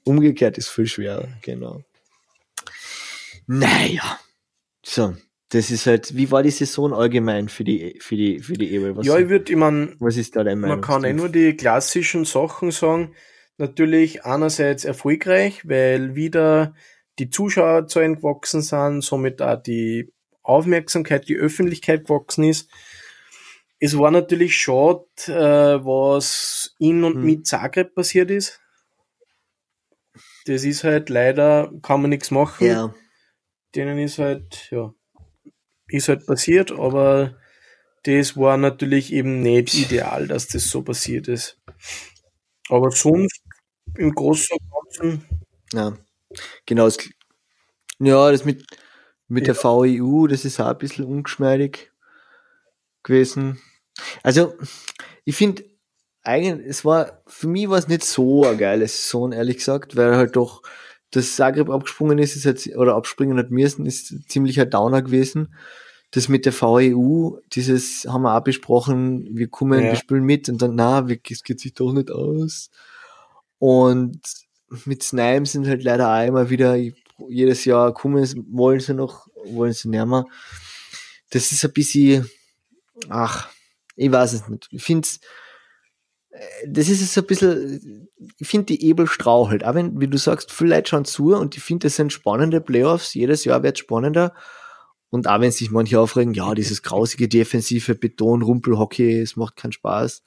[0.04, 1.86] umgekehrt ist viel schwerer, genau.
[3.48, 4.20] Naja.
[4.84, 5.16] So.
[5.56, 8.94] Das ist halt, wie war die Saison allgemein für die, für die, für die Ebel?
[9.04, 12.26] ja, ich würde, ich mein, was ist da dein Man kann eh nur die klassischen
[12.26, 13.16] Sachen sagen.
[13.58, 16.76] Natürlich einerseits erfolgreich, weil wieder
[17.20, 20.12] die Zuschauerzahlen gewachsen sind, somit auch die
[20.44, 22.70] Aufmerksamkeit, die Öffentlichkeit gewachsen ist.
[23.80, 27.24] Es war natürlich schade, äh, was in und hm.
[27.24, 28.60] mit Zagreb passiert ist.
[30.48, 32.68] Das ist halt leider, kann man nichts machen.
[32.68, 32.94] Ja.
[33.74, 34.94] Denen ist halt, ja,
[35.88, 37.36] ist halt passiert, aber
[38.04, 41.60] das war natürlich eben nicht ideal, dass das so passiert ist.
[42.70, 43.42] Aber sonst
[43.98, 45.26] im Großen und Ganzen.
[45.74, 45.98] Ja.
[46.66, 46.98] Genau, das,
[48.00, 48.66] ja, das mit,
[49.28, 49.54] mit ja.
[49.54, 51.92] der VEU, das ist auch ein bisschen ungeschmeidig
[53.04, 53.62] gewesen.
[54.24, 54.56] Also,
[55.24, 55.64] ich finde,
[56.24, 60.16] eigentlich, es war, für mich war es nicht so eine geile Saison, ehrlich gesagt, weil
[60.16, 60.64] halt doch
[61.12, 65.56] das Zagreb abgesprungen ist, ist halt, oder abspringen hat müssen, ist ziemlich ein Downer gewesen.
[66.12, 69.92] Das mit der VEU, dieses haben wir auch besprochen, wir kommen, ja.
[69.92, 72.70] wir spielen mit und dann, na, es geht sich doch nicht aus.
[73.60, 74.22] Und
[74.86, 76.78] mit Snime sind halt leider auch immer wieder,
[77.30, 80.26] jedes Jahr kommen, wollen sie noch, wollen sie nicht mehr.
[81.30, 82.30] Das ist ein bisschen,
[83.10, 83.50] ach,
[83.96, 84.68] ich weiß es nicht.
[84.72, 85.08] Ich finde
[86.68, 89.64] das ist so ein bisschen, ich finde die Ebel strauchelt.
[89.64, 92.62] Auch wenn, wie du sagst, viele Leute schauen zu und ich finde, das sind spannende
[92.62, 93.14] Playoffs.
[93.14, 94.34] Jedes Jahr wird spannender.
[95.10, 99.72] Und auch wenn sich manche aufregen, ja, dieses grausige defensive Beton, Rumpelhockey, es macht keinen
[99.72, 100.24] Spaß.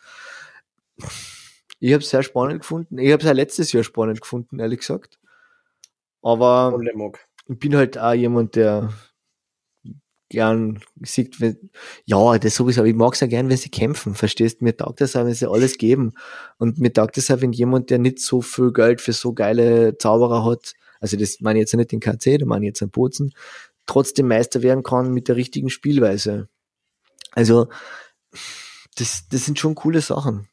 [1.80, 2.98] Ich habe es sehr spannend gefunden.
[2.98, 5.18] Ich habe es auch letztes Jahr spannend gefunden, ehrlich gesagt.
[6.22, 6.78] Aber
[7.48, 8.92] ich bin halt auch jemand, der
[10.28, 11.36] gern sieht,
[12.04, 14.62] ja, das sowieso, aber ich mag es ja gern, wenn sie kämpfen, verstehst?
[14.62, 16.12] Mir taugt das auch, wenn sie alles geben.
[16.58, 19.96] Und mir taugt das auch, wenn jemand, der nicht so viel Geld für so geile
[19.98, 22.90] Zauberer hat, also das meine ich jetzt nicht den KC, da meine ich jetzt einen
[22.90, 23.32] Bozen,
[23.86, 26.48] trotzdem Meister werden kann mit der richtigen Spielweise.
[27.32, 27.68] Also,
[28.96, 30.48] das, das sind schon coole Sachen.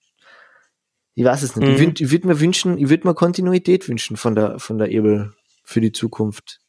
[1.15, 1.67] Ich weiß es nicht.
[1.67, 1.73] Mhm.
[1.73, 4.89] Ich würde ich würd mir wünschen, ich würde mir Kontinuität wünschen von der, von der
[4.89, 5.33] Ebel
[5.63, 6.61] für die Zukunft.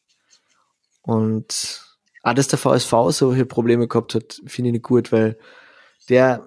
[1.03, 1.86] Und
[2.27, 5.39] auch, dass der VSV solche Probleme gehabt hat, finde ich nicht gut, weil
[6.09, 6.45] der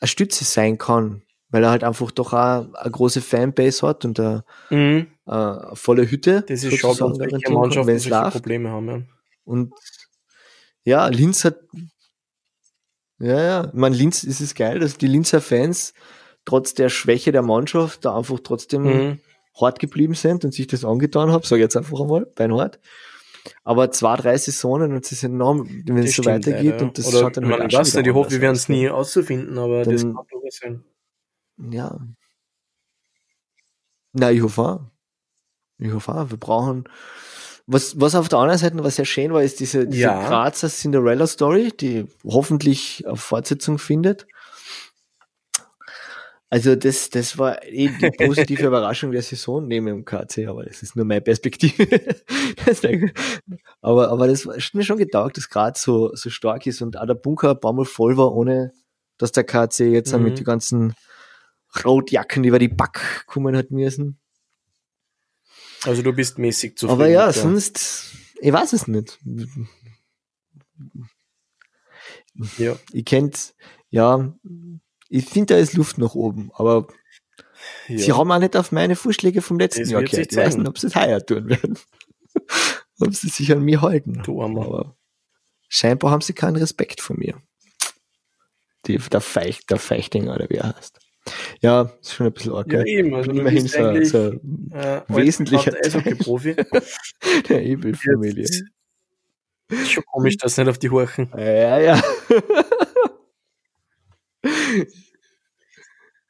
[0.00, 4.18] eine Stütze sein kann, weil er halt einfach doch auch eine große Fanbase hat und
[4.18, 5.06] eine, mhm.
[5.26, 6.42] eine volle Hütte.
[6.48, 9.02] Das ist schon eine Mannschaft, die solche Probleme haben, ja.
[9.44, 9.72] Und
[10.84, 11.58] ja, Linz hat
[13.20, 15.92] ja, ja, ich meine, Linz ist es geil, dass die Linzer Fans
[16.46, 19.20] trotz der Schwäche der Mannschaft da einfach trotzdem mhm.
[19.60, 22.80] hart geblieben sind und sich das angetan haben, sage ich jetzt einfach einmal, beinhart.
[23.64, 26.84] Aber zwei, drei Saisonen und sie sind noch, wenn es so weitergeht leider.
[26.84, 29.58] und das Oder, schaut dann halt weiß nicht, ich hoffe, wir werden es nie auszufinden,
[29.58, 30.84] aber dann, das kann durchaus sein.
[31.70, 31.98] Ja.
[34.12, 34.80] Na, ich hoffe auch.
[35.78, 36.30] Ich hoffe auch.
[36.30, 36.84] Wir brauchen,
[37.66, 40.28] was, was auf der anderen Seite was sehr schön war, ist diese, diese ja.
[40.28, 44.26] Grazer Cinderella Story, die hoffentlich auf Fortsetzung findet.
[46.52, 50.82] Also das, das war eh die positive Überraschung der Saison neben dem KC, aber das
[50.82, 51.86] ist nur meine Perspektive.
[53.80, 57.06] aber, aber das hat mir schon getaugt, dass Graz so, so stark ist und auch
[57.06, 58.72] der Bunker ein paar Mal voll war, ohne
[59.16, 60.24] dass der KC jetzt mhm.
[60.24, 60.94] mit den ganzen
[61.84, 64.18] Rotjacken über die Back kommen hat müssen.
[65.84, 67.00] Also du bist mäßig zufrieden.
[67.00, 69.20] Aber ja, sonst, ich weiß es nicht.
[72.58, 72.76] Ja.
[72.92, 73.54] Ich kennt,
[73.90, 74.34] ja,
[75.10, 76.86] ich finde, da ist Luft nach oben, aber
[77.88, 77.98] ja.
[77.98, 80.30] sie haben auch nicht auf meine Vorschläge vom letzten das Jahr gehört.
[80.30, 81.78] Ich weiß nicht, ob sie es heuer tun werden.
[83.00, 84.22] ob sie sich an mir halten.
[84.24, 84.96] Du aber
[85.68, 87.34] scheinbar haben sie keinen Respekt vor mir.
[88.86, 90.98] Die, der, Feich, der Feichtinger oder wie er heißt.
[91.60, 92.72] Ja, ist schon ein bisschen arg.
[92.72, 94.18] Ja, eben, also immerhin so, so
[94.72, 96.56] äh, wesentlicher Eishockey-Profi.
[97.48, 98.44] der Ebel-Familie.
[98.44, 101.30] Ist schon komisch, dass nicht auf die horchen.
[101.36, 102.02] Ja, ja.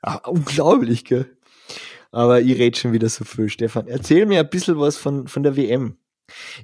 [0.02, 1.36] ah, unglaublich, gell?
[2.12, 3.86] Aber ich rede schon wieder so viel, Stefan.
[3.86, 5.96] Erzähl mir ein bisschen was von, von der WM.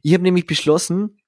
[0.02, 1.18] Ich habe nämlich beschlossen,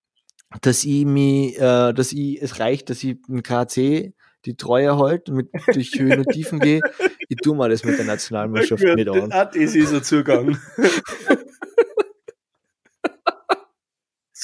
[0.62, 4.12] dass ich mich, äh, dass ich, es reicht, dass ich einen KC
[4.44, 6.80] die Treue halt mit durch Höhen und Tiefen gehe.
[7.28, 9.30] Ich tue mal das mit der Nationalmannschaft nicht an.
[9.30, 10.58] Das ist dieser Zugang.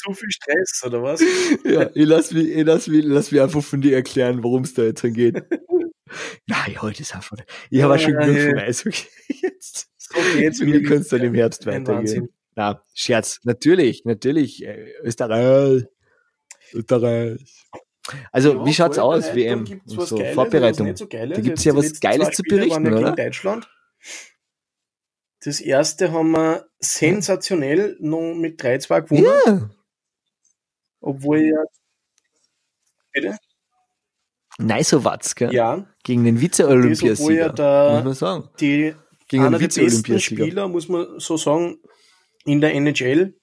[0.04, 1.20] Zu viel Stress, oder was?
[1.64, 4.74] Ja, ich lass mich, ich lass mich, lass mich einfach von dir erklären, worum es
[4.74, 5.36] da jetzt geht.
[6.46, 7.38] Nein, heute ist einfach.
[7.70, 9.06] Ich habe auch schon genug von Eishockey
[9.42, 9.88] jetzt.
[9.96, 10.52] So mir.
[10.52, 12.28] Wie kannst du dann im Herbst weitergehen?
[12.54, 13.40] Na, Scherz.
[13.44, 14.64] Natürlich, natürlich.
[14.64, 15.84] Äh, Österreich.
[16.72, 17.40] Österreich.
[18.30, 19.64] Also, ja, wie schaut's aus, WM?
[19.86, 20.94] So, Geiles, Vorbereitung.
[20.94, 23.12] So da gibt's ja was Geiles zu berichten, ja oder?
[23.12, 23.68] Deutschland.
[25.42, 29.24] Das erste haben wir sensationell noch mit 3-2 gewonnen.
[29.46, 29.70] Ja.
[31.04, 31.64] Obwohl ja.
[33.12, 33.36] Bitte?
[34.58, 35.52] Neisowatz, gell?
[35.52, 35.86] Ja.
[36.02, 38.48] Gegen den Vize-Olympiasieger, ja muss man sagen.
[38.60, 38.94] Die,
[39.28, 41.78] Gegen einer den der besten Spieler, muss man so sagen,
[42.44, 43.34] in der NHL.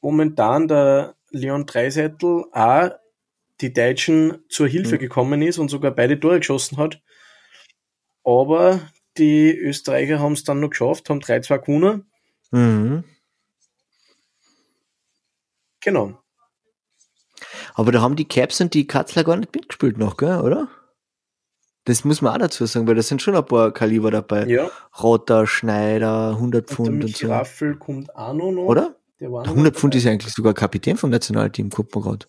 [0.00, 2.90] Momentan der Leon Dreiseitel auch
[3.60, 5.00] die Deutschen zur Hilfe mhm.
[5.00, 7.00] gekommen ist und sogar beide Tore geschossen hat.
[8.24, 8.80] Aber
[9.16, 12.10] die Österreicher haben es dann noch geschafft, haben 3-2 gewonnen.
[12.50, 13.04] Mhm.
[15.80, 16.18] Genau.
[17.78, 20.66] Aber da haben die Caps und die Katzler gar nicht mitgespielt noch, gell, oder?
[21.84, 24.46] Das muss man auch dazu sagen, weil da sind schon ein paar Kaliber dabei.
[24.46, 24.68] Ja.
[25.00, 27.28] Rotter, Schneider, 100 Pfund und, und so.
[27.28, 28.64] Raffel kommt auch noch.
[28.64, 28.96] Oder?
[29.20, 32.26] Der 100 Pfund ist ja eigentlich sogar Kapitän vom Nationalteam, guckt man gerade.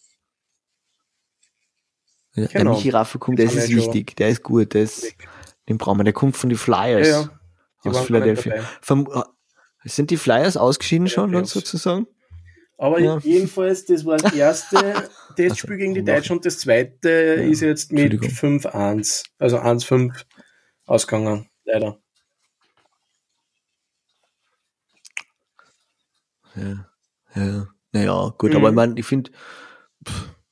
[2.35, 2.51] Ja, genau.
[2.53, 5.15] Der Michi Raffelkum, der ist wichtig, der ist gut, der ist,
[5.67, 7.29] den brauchen wir, der kommt von den Flyers ja,
[7.89, 8.53] aus Philadelphia.
[8.53, 9.23] Äh,
[9.85, 12.05] sind die Flyers ausgeschieden schon, sozusagen?
[12.79, 13.19] Aber ja.
[13.19, 14.77] jedenfalls, das war das erste
[15.35, 20.13] Testspiel also, gegen die Deutschen und das zweite ist jetzt mit 5-1, also 1-5
[20.85, 21.99] ausgegangen, leider.
[26.55, 26.89] Ja,
[27.35, 28.57] ja, naja, gut, mhm.
[28.57, 29.31] aber ich meine, ich finde,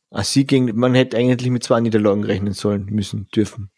[0.09, 3.71] Ah, sie gegen, man hätte eigentlich mit zwei Niederlagen rechnen sollen, müssen, dürfen.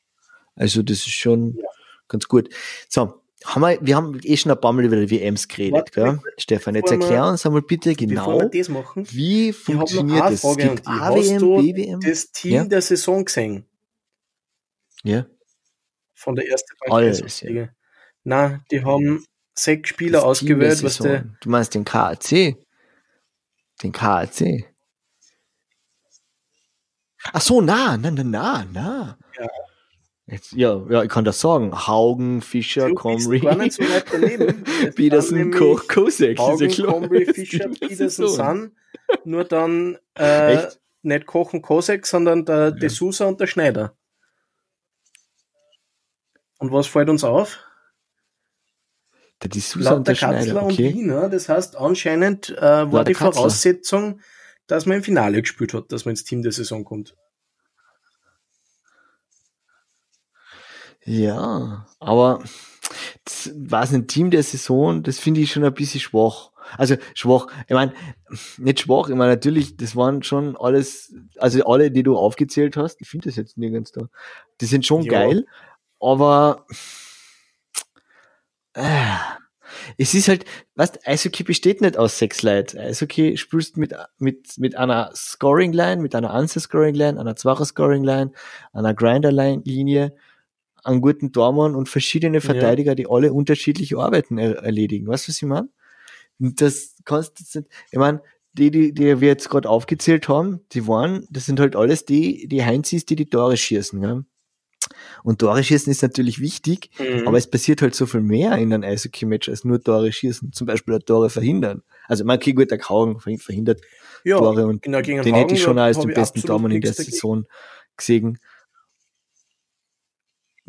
[0.56, 1.68] Also das ist schon ja.
[2.08, 2.50] ganz gut.
[2.88, 6.20] So, haben wir, wir haben eh schon ein paar Mal über die WMs geredet, gell?
[6.38, 10.44] Stefan, jetzt erklär uns einmal bitte genau, machen, wie funktioniert das?
[10.44, 12.00] Es gibt AWM, BWM.
[12.02, 12.64] das Team ja?
[12.66, 13.66] der Saison gesehen?
[15.04, 15.26] Ja.
[16.14, 17.70] Von der ersten Alles, ja.
[18.26, 21.26] Na, die haben sechs Spieler das ausgewählt, was der.
[21.40, 22.58] Du meinst den KAC?
[23.82, 24.66] Den KAC?
[27.32, 29.18] Ach so, na, na, na, na, na.
[29.40, 29.48] Ja.
[30.32, 31.88] Jetzt, ja, ja, ich kann das sagen.
[31.88, 33.40] Haugen, Fischer, Comrie.
[34.96, 36.38] Peterson, Koch, Kosek.
[36.38, 38.72] Haugen, Comrie, Fischer, Peterson, Sun.
[39.24, 40.68] Nur dann äh,
[41.02, 42.72] nicht Koch und Kosek, sondern der ja.
[42.72, 43.96] De Sousa und der Schneider.
[46.60, 47.60] Und was fällt uns auf?
[49.42, 50.64] Der De Sousa und der Katzler Schneider.
[50.64, 50.88] Okay.
[50.90, 51.30] und Wiener.
[51.30, 53.14] Das heißt, anscheinend äh, war ja, die.
[53.16, 54.22] Voraussetzung,
[54.68, 57.16] dass man im Finale gespielt hat, dass man ins Team der Saison kommt.
[61.06, 62.44] Ja, aber
[63.24, 66.52] das war ein Team der Saison, das finde ich schon ein bisschen schwach.
[66.78, 67.94] Also schwach, ich meine,
[68.58, 73.02] nicht schwach, ich meine natürlich, das waren schon alles, also alle, die du aufgezählt hast,
[73.02, 74.08] ich finde das jetzt nirgends da,
[74.62, 75.12] die sind schon ja.
[75.12, 75.46] geil,
[76.00, 76.66] aber
[78.74, 79.16] äh,
[79.98, 82.78] es ist halt, was Eishockey besteht nicht aus sechs Leuten.
[82.78, 87.66] Eishockey spielst mit, mit, mit einer Scoring Line, mit einer Answer Scoring Line, einer Zwacher
[87.66, 88.32] Scoring Line,
[88.74, 90.16] einer Grinder Line Linie,
[90.84, 92.96] einen guten Tormann und verschiedene Verteidiger, ja.
[92.96, 95.08] die alle unterschiedliche Arbeiten er erledigen.
[95.08, 95.70] Weißt du, was ich meine?
[96.40, 98.22] Das kannst du nicht, ich meine,
[98.54, 102.48] die, die, die wir jetzt gerade aufgezählt haben, die waren, das sind halt alles die,
[102.48, 104.02] die Heinzis, die die Tore schießen.
[104.02, 104.24] Ja?
[105.24, 107.28] Und Tore schießen ist natürlich wichtig, mhm.
[107.28, 110.52] aber es passiert halt so viel mehr in einem Eishockey-Match als nur Tore schießen.
[110.54, 111.84] Zum Beispiel Tore verhindern.
[112.08, 113.82] Also man kriegt gut, der Kaugen verhindert
[114.24, 116.94] ja, Tore und genau, den Hagen hätte ich schon als den besten Daumen in der.
[116.94, 117.46] Saison
[117.96, 118.40] gesehen.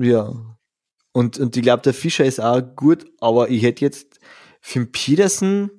[0.01, 0.33] Ja.
[1.13, 4.19] Und, und ich glaube, der Fischer ist auch gut, aber ich hätte jetzt
[4.61, 5.71] für den Peterson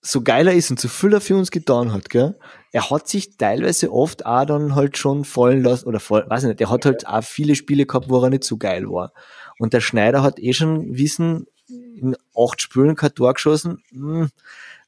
[0.00, 2.38] so geiler ist und so viel er für uns getan hat, gell?
[2.72, 6.48] Er hat sich teilweise oft auch dann halt schon fallen lassen, oder voll, weiß ich
[6.48, 9.12] nicht, er hat halt auch viele Spiele gehabt, wo er nicht so geil war.
[9.58, 14.30] Und der Schneider hat eh schon wissen, in acht Spielen kein Tor geschossen, hm,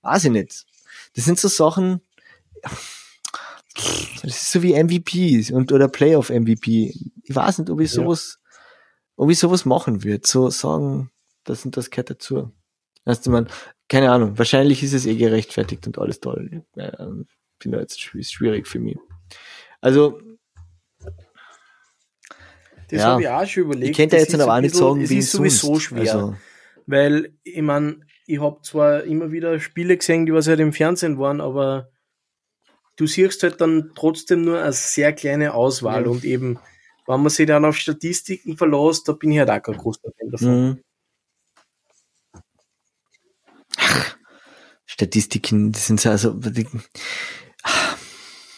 [0.01, 0.65] weiß ich nicht.
[1.15, 2.01] Das sind so Sachen,
[4.23, 6.95] das ist so wie MVP und, oder Playoff MVP.
[7.23, 8.39] Ich weiß nicht, ob ich sowas,
[9.31, 11.11] ich sowas machen würde, so sagen,
[11.45, 12.53] das und das gehört dazu.
[13.05, 13.49] Du, man,
[13.89, 16.65] keine Ahnung, wahrscheinlich ist es eh gerechtfertigt und alles toll.
[16.77, 17.09] Ja,
[17.63, 18.99] finde jetzt schwierig für mich.
[19.81, 20.21] Also,
[22.91, 23.91] das ja, habe ich auch schon überlegt.
[23.91, 26.01] Ich könnte jetzt aber auch nicht sagen, wie es ist sowieso schwer.
[26.01, 26.37] Also,
[26.87, 31.19] weil, ich meine, ich habe zwar immer wieder Spiele gesehen, die was halt im Fernsehen
[31.19, 31.91] waren, aber
[32.97, 36.09] du siehst halt dann trotzdem nur eine sehr kleine Auswahl ja.
[36.09, 36.59] und eben,
[37.07, 40.31] wenn man sich dann auf Statistiken verlässt, da bin ich halt auch kein großer Fan
[40.31, 40.69] davon.
[40.69, 40.79] Mhm.
[44.87, 46.67] Statistiken, das sind so, also, die,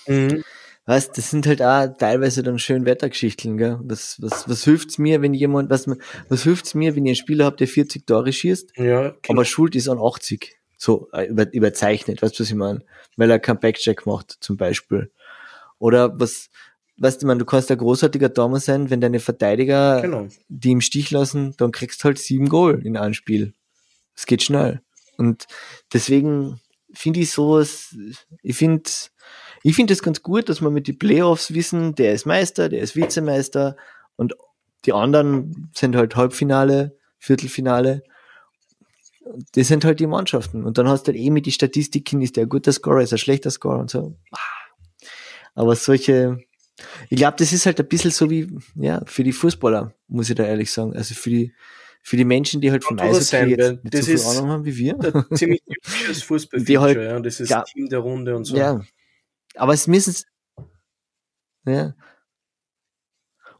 [0.08, 0.42] mhm.
[0.84, 3.78] weißt, das sind halt auch teilweise dann schön Wettergeschichten, gell?
[3.82, 5.86] Was, was, was hilft's mir, wenn jemand, was,
[6.28, 9.18] was hilft's mir, wenn ich einen Spieler habe, der 40 Tore schießt, ja, genau.
[9.28, 10.58] aber schuld ist an 80?
[10.76, 12.84] So, äh, über, überzeichnet, weißt du, was ich meine?
[13.16, 15.12] Weil er keinen Backcheck macht, zum Beispiel.
[15.78, 16.50] Oder was,
[16.96, 20.28] weißt du, man, du kannst ein großartiger Tormann sein, wenn deine Verteidiger genau.
[20.48, 23.54] die im Stich lassen, dann kriegst du halt sieben Goal in einem Spiel.
[24.14, 24.80] Es geht schnell.
[25.16, 25.46] Und
[25.92, 26.60] deswegen
[26.92, 27.96] finde ich sowas,
[28.42, 28.90] ich finde,
[29.62, 32.80] ich finde es ganz gut, dass wir mit den Playoffs wissen, der ist Meister, der
[32.80, 33.76] ist Vizemeister
[34.16, 34.34] und
[34.84, 38.02] die anderen sind halt Halbfinale, Viertelfinale.
[39.52, 40.64] Das sind halt die Mannschaften.
[40.64, 43.12] Und dann hast du halt eh mit die Statistiken, ist der ein guter Scorer, ist
[43.12, 44.16] er ein schlechter Scorer und so.
[45.54, 46.38] Aber solche,
[47.08, 50.36] ich glaube, das ist halt ein bisschen so wie, ja, für die Fußballer, muss ich
[50.36, 50.94] da ehrlich sagen.
[50.96, 51.54] Also für die,
[52.02, 54.76] für die Menschen, die halt vom Eishockey jetzt nicht das so viel Ahnung haben wie
[54.76, 54.98] wir.
[55.34, 58.56] ziemlich typisches Fußballfeature, halt, ja, das ist ja, Team der Runde und so.
[58.56, 58.80] Ja,
[59.54, 60.14] aber es müssen
[61.66, 61.94] ja.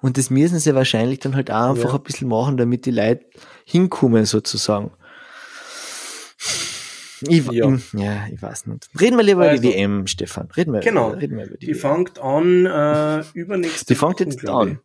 [0.00, 1.94] Und das müssen sie wahrscheinlich dann halt auch einfach ja.
[1.94, 3.24] ein bisschen machen, damit die Leute
[3.64, 4.90] hinkommen, sozusagen.
[7.28, 7.78] Ich, ja.
[7.92, 8.88] ja, ich weiß nicht.
[9.00, 10.48] Reden wir lieber also, über die WM, Stefan.
[10.56, 11.10] Reden wir, genau.
[11.10, 14.80] reden wir über die, die fängt an äh, übernächste Die fängt jetzt an.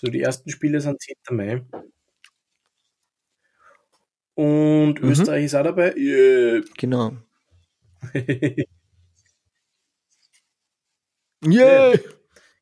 [0.00, 1.36] So, die ersten Spiele sind 10.
[1.36, 1.62] Mai.
[4.34, 5.10] Und mhm.
[5.10, 5.94] Österreich ist auch dabei.
[5.96, 6.62] Yeah.
[6.76, 7.12] Genau.
[11.46, 11.92] yeah.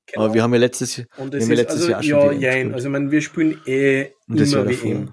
[0.06, 0.24] Genau.
[0.24, 2.74] Aber wir haben ja letztes, wir ist, letztes also, Jahr schon Ja, jein.
[2.74, 5.12] Also, ich meine, wir spielen eh und immer WM.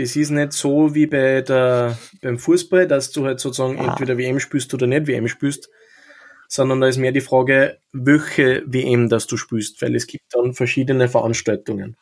[0.00, 3.90] Das ist nicht so wie bei der, beim Fußball, dass du halt sozusagen ah.
[3.90, 5.68] entweder WM spielst oder nicht WM spielst,
[6.48, 10.54] sondern da ist mehr die Frage, welche WM das du spielst, weil es gibt dann
[10.54, 11.98] verschiedene Veranstaltungen.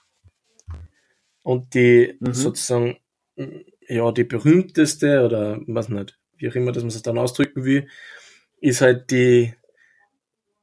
[1.42, 2.32] Und die mhm.
[2.32, 2.98] sozusagen
[3.88, 7.88] ja, die berühmteste oder was nicht, wie auch immer, dass man es dann ausdrücken will,
[8.60, 9.54] ist halt die,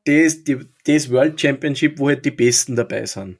[0.05, 3.39] das, die, das World Championship, wo halt die Besten dabei sind.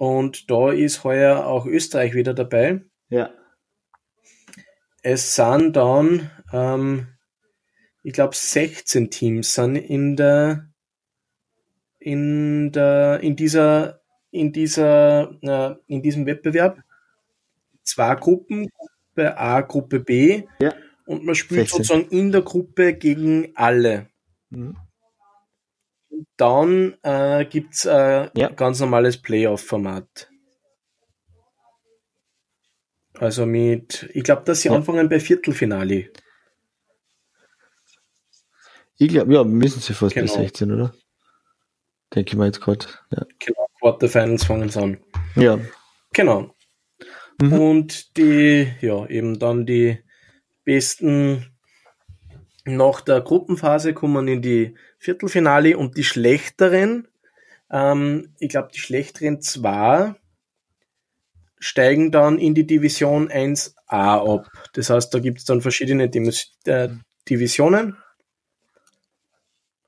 [0.00, 2.80] Und da ist heuer auch Österreich wieder dabei.
[3.10, 3.34] Ja.
[5.02, 7.08] Es sind dann, ähm,
[8.02, 10.70] ich glaube, 16 Teams sind in der
[11.98, 16.82] in der, in dieser, in dieser, äh, in diesem Wettbewerb.
[17.82, 20.44] Zwei Gruppen, Gruppe A, Gruppe B.
[20.62, 20.72] Ja.
[21.04, 21.84] Und man spielt 16.
[21.84, 24.08] sozusagen in der Gruppe gegen alle.
[24.48, 24.78] Mhm.
[26.36, 28.48] Dann äh, gibt es äh, ja.
[28.50, 30.30] ganz normales Playoff-Format.
[33.18, 34.74] Also mit, ich glaube, dass sie ja.
[34.74, 36.10] anfangen bei Viertelfinale.
[38.96, 40.26] Ich glaube, ja, müssen sie fast genau.
[40.26, 40.94] bis 16, oder?
[42.14, 42.86] Denke ich mal jetzt gerade.
[43.10, 43.24] Ja.
[43.38, 44.98] Genau, Quarterfinals fangen sie an.
[45.36, 45.58] Ja.
[46.12, 46.54] Genau.
[47.40, 47.52] Mhm.
[47.52, 50.02] Und die, ja, eben dann die
[50.64, 51.46] besten
[52.64, 57.08] nach der Gruppenphase kommen in die Viertelfinale und die schlechteren,
[57.70, 60.14] ähm, ich glaube, die schlechteren zwei
[61.58, 64.50] steigen dann in die Division 1a ab.
[64.74, 66.90] Das heißt, da gibt es dann verschiedene Dimis äh,
[67.28, 67.96] Divisionen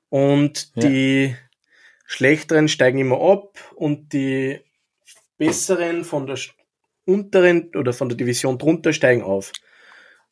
[0.09, 0.87] und ja.
[0.87, 1.35] die
[2.05, 4.61] schlechteren steigen immer ab und die
[5.37, 6.39] besseren von der
[7.05, 9.51] unteren oder von der Division drunter steigen auf.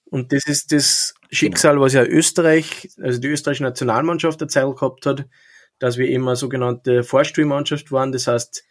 [0.06, 1.86] Und das ist das Schicksal, genau.
[1.86, 5.26] was ja Österreich, also die österreichische Nationalmannschaft der Zeit gehabt hat,
[5.80, 8.12] dass wir immer sogenannte Vorspielmannschaft waren.
[8.12, 8.64] Das heißt,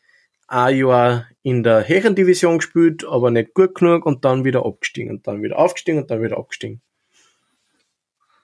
[0.49, 5.27] ein Jahr in der Herrendivision gespielt, aber nicht gut genug und dann wieder abgestiegen und
[5.27, 6.83] dann wieder aufgestiegen und dann wieder abgestiegen.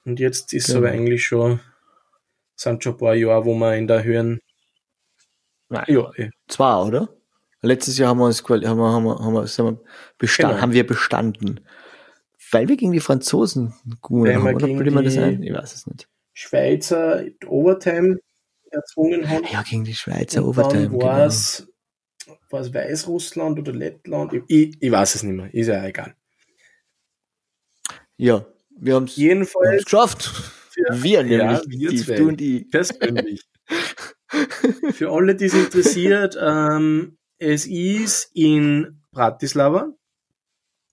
[0.05, 0.79] Und jetzt ist genau.
[0.79, 1.61] es aber eigentlich schon
[2.57, 4.41] sind schon ein paar Jahre, wo wir in der Höhen.
[5.69, 6.31] Nein, ja, eh.
[6.49, 7.09] Zwei, oder?
[7.63, 9.79] Letztes Jahr haben wir uns haben wir, haben wir, haben wir, wir
[10.19, 10.63] bestanden, genau.
[10.63, 11.61] haben wir bestanden.
[12.51, 15.43] Weil wir gegen die Franzosen gut haben, oder bildet man das ein?
[15.43, 16.09] Ich weiß es nicht.
[16.33, 18.19] Schweizer Overtime
[18.71, 19.45] erzwungen haben.
[19.51, 20.91] Ja, gegen die Schweizer und Overtime.
[20.91, 21.67] Dann war es
[22.25, 22.75] genau.
[22.75, 24.33] Weißrussland oder Lettland?
[24.49, 26.15] Ich, ich, weiß es nicht mehr, ist ja egal.
[28.17, 30.25] Ja, wir haben es geschafft.
[30.71, 32.71] Für, wir nämlich, ja, wir zwei, du und ich.
[32.71, 33.43] Persönlich.
[34.93, 39.93] Für alle, die es interessiert, ähm, es ist in Bratislava.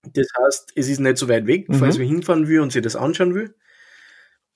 [0.04, 1.76] Das heißt, es ist nicht so weit weg, mhm.
[1.76, 3.56] falls wir hinfahren will und sich das anschauen will.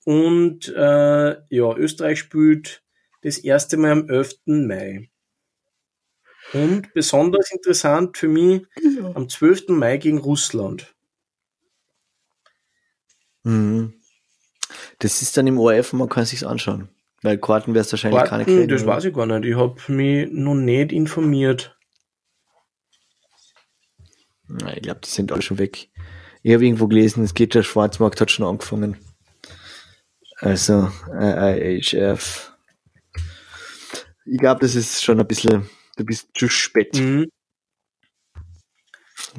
[0.04, 2.84] Und äh, ja, Österreich spielt
[3.22, 4.39] das erste Mal am 11.
[4.45, 5.10] Mai.
[6.54, 9.12] Und besonders interessant für mich ja.
[9.16, 9.70] am 12.
[9.70, 10.95] Mai gegen Russland.
[13.43, 13.93] Mhm.
[15.00, 16.89] Das ist dann im ORF und man kann sich's anschauen.
[17.22, 18.68] Weil Karten wirst wahrscheinlich Karten, keine kriegen.
[18.68, 19.45] Das weiß ich gar nicht.
[19.45, 21.76] Ich habe mich noch nicht informiert.
[24.48, 25.89] Na, ich glaube, die sind alle schon weg.
[26.43, 28.98] Ich habe irgendwo gelesen, es geht der Schwarzmarkt hat schon angefangen.
[30.38, 32.54] Also, IHF.
[34.26, 36.95] Ich glaube, das ist schon ein bisschen, du bist zu spät.
[36.95, 37.28] Mhm.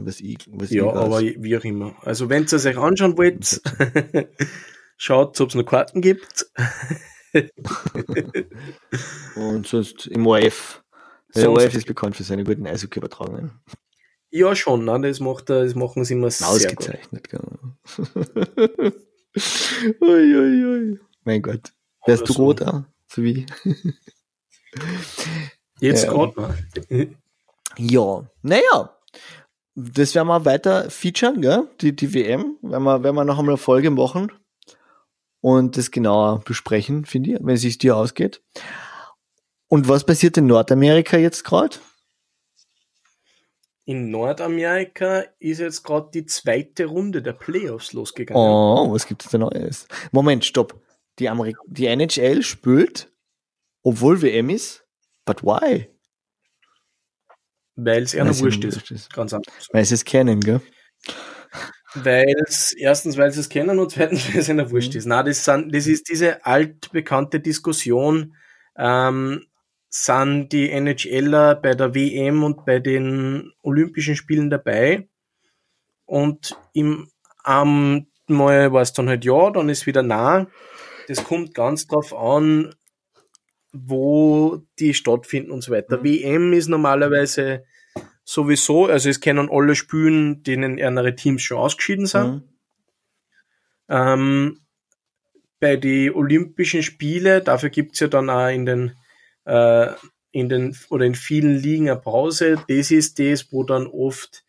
[0.00, 1.96] Was ich, was ja, aber wie auch immer.
[2.02, 3.60] Also, wenn ihr es euch anschauen wollt,
[5.00, 6.50] Schaut, ob es noch Karten gibt.
[9.36, 10.82] Und sonst im ORF.
[11.36, 13.52] Der ORF ist bekannt für seine guten Eishockey-Übertragungen.
[14.30, 15.00] Ja, schon, ne?
[15.00, 17.40] das, macht, das machen sie immer sehr Ausgezeichnet, gut.
[17.40, 17.58] genau.
[20.02, 21.00] ui, ui, ui.
[21.24, 21.72] Mein Gott.
[22.06, 22.86] Wärst Oder du rot da?
[23.06, 23.46] So wie?
[25.80, 26.12] Jetzt ja.
[26.12, 26.58] gerade mal.
[27.76, 28.94] ja, naja.
[29.74, 31.68] Das werden wir weiter featuren, gell?
[31.80, 32.56] Die, die WM.
[32.62, 34.32] Wenn wir, wenn wir noch einmal eine Folge machen
[35.40, 38.42] und das genauer besprechen, finde ich, wenn es sich dir ausgeht.
[39.68, 41.76] Und was passiert in Nordamerika jetzt gerade?
[43.88, 48.42] In Nordamerika ist jetzt gerade die zweite Runde der Playoffs losgegangen.
[48.42, 49.88] Oh, was gibt es da Neues?
[50.12, 50.78] Moment, stopp.
[51.18, 53.10] Die, Amerik die NHL spielt,
[53.82, 54.84] obwohl WM ist,
[55.24, 55.88] but why?
[57.76, 58.90] Weil es eher noch wurscht ist.
[58.90, 59.10] ist.
[59.10, 59.54] Ganz anders.
[59.72, 60.60] Weil sie es kennen, gell?
[61.94, 64.98] Weil es, erstens, weil sie es kennen und zweitens, weil es ihnen wurscht mhm.
[64.98, 65.06] ist.
[65.06, 68.36] Na, das, sind, das ist diese altbekannte Diskussion,
[68.76, 69.46] ähm,
[69.88, 75.08] sind die NHLer bei der WM und bei den Olympischen Spielen dabei.
[76.04, 77.10] Und im
[77.44, 80.46] am Mal war es dann halt ja, dann ist wieder nah.
[81.06, 82.74] Das kommt ganz drauf an,
[83.72, 85.98] wo die stattfinden und so weiter.
[85.98, 86.04] Mhm.
[86.04, 87.64] WM ist normalerweise
[88.24, 92.26] sowieso, also es können alle spielen, denen andere Teams schon ausgeschieden sind.
[92.26, 92.42] Mhm.
[93.88, 94.60] Ähm,
[95.60, 98.92] bei den Olympischen Spiele, dafür gibt's ja dann auch in den,
[99.48, 99.94] äh,
[100.30, 102.62] in den oder in vielen Ligen eine Pause.
[102.68, 104.44] Das ist das, wo dann oft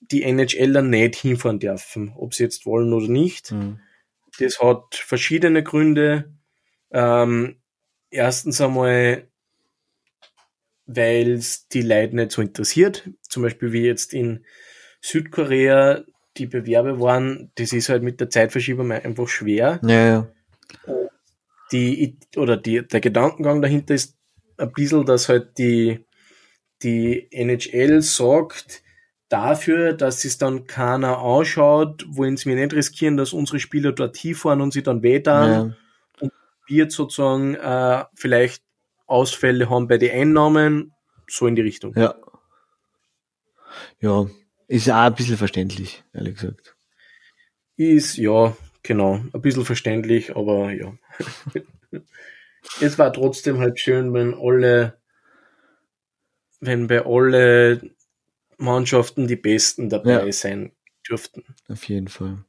[0.00, 3.52] die NHLer nicht hinfahren dürfen, ob sie jetzt wollen oder nicht.
[3.52, 3.80] Mhm.
[4.38, 6.34] Das hat verschiedene Gründe.
[6.90, 7.56] Ähm,
[8.10, 9.28] erstens einmal
[10.86, 13.10] weil es die Leute nicht so interessiert.
[13.28, 14.44] Zum Beispiel wie jetzt in
[15.00, 16.04] Südkorea
[16.36, 19.80] die Bewerbe waren, das ist halt mit der Zeitverschiebung einfach schwer.
[19.82, 20.32] Ja, ja.
[21.72, 24.15] Die, oder die, der Gedankengang dahinter ist,
[24.58, 26.04] ein bisschen, dass halt die,
[26.82, 28.82] die NHL sagt,
[29.28, 34.16] dafür, dass es dann keiner anschaut, wollen sie mir nicht riskieren, dass unsere Spieler dort
[34.16, 35.76] hinfahren und sie dann wehtern ja.
[36.20, 36.32] und
[36.66, 38.62] wir sozusagen äh, vielleicht
[39.06, 40.92] Ausfälle haben bei den Einnahmen,
[41.28, 41.94] so in die Richtung.
[41.96, 42.14] Ja.
[44.00, 44.26] Ja,
[44.68, 46.76] ist auch ein bisschen verständlich, ehrlich gesagt.
[47.76, 50.94] Ist, ja, genau, ein bisschen verständlich, aber ja.
[52.80, 54.98] es war trotzdem halt schön, wenn alle,
[56.60, 57.90] wenn bei alle
[58.58, 60.32] Mannschaften die Besten dabei ja.
[60.32, 60.72] sein
[61.08, 61.44] dürften.
[61.68, 62.44] Auf jeden Fall.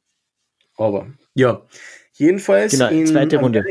[0.76, 1.66] Aber ja,
[2.14, 3.66] jedenfalls genau, in zweite Runde.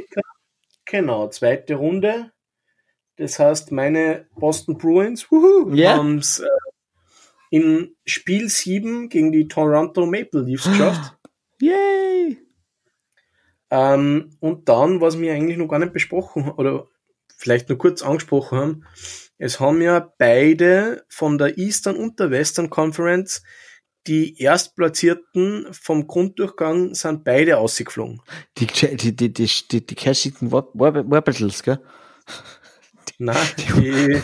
[0.84, 2.32] genau, zweite Runde.
[3.16, 5.96] Das heißt, meine Boston Bruins yeah.
[5.96, 6.46] haben es äh,
[7.50, 11.16] in Spiel 7 gegen die Toronto Maple Leafs geschafft.
[11.60, 12.45] Yay!
[13.76, 16.86] Ähm, und dann, was wir eigentlich noch gar nicht besprochen oder
[17.36, 18.84] vielleicht nur kurz angesprochen haben,
[19.36, 23.42] es haben ja beide von der Eastern und der Western Conference
[24.06, 28.22] die Erstplatzierten vom Grunddurchgang sind beide ausgeflogen.
[28.56, 31.80] Die, die, die, die, die, die Cashington Warbitals, gell?
[33.18, 33.36] Nein,
[33.76, 34.20] die,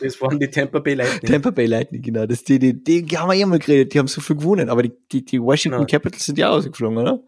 [0.00, 1.30] das waren die Tampa Bay Lightning.
[1.30, 2.26] Tampa Bay Lightning, genau.
[2.26, 4.92] Das, die, die, die, haben wir mal geredet, die haben so viel gewonnen, aber die,
[5.12, 5.86] die, die Washington.
[5.86, 7.22] Capitals sind ja ausgeflogen, oder?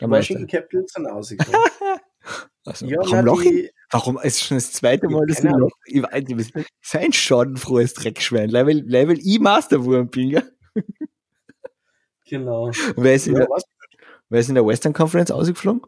[0.00, 1.60] Die Washington Capitals sind ausgeflogen.
[2.66, 3.42] also, ja, warum Loch?
[3.90, 5.70] Warum ist schon das zweite Mal, dass Loch?
[5.86, 10.42] Ich weiß nicht, sein schadenfrohes Dreckschwein, weil, weil ich Masterwurm bin, ja?
[12.28, 12.70] Genau.
[12.96, 13.48] wer ist, in ja, der,
[14.28, 15.82] wer ist in der Western Conference ausgeflogen?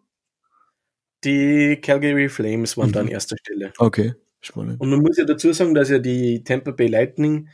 [1.24, 2.92] Die Calgary Flames waren mhm.
[2.92, 3.72] da an erster Stelle.
[3.78, 4.14] Okay.
[4.40, 4.80] Spannend.
[4.80, 7.48] Und man muss ja dazu sagen, dass ja die Tampa Bay Lightning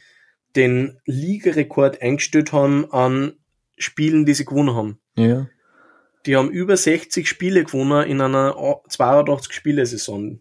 [0.54, 3.32] den Ligarekord eingestellt haben an
[3.78, 5.00] Spielen, die sie gewonnen haben.
[5.16, 5.48] Ja.
[6.26, 8.56] Die haben über 60 Spiele gewonnen in einer
[8.88, 10.40] 82 Spiele-Saison.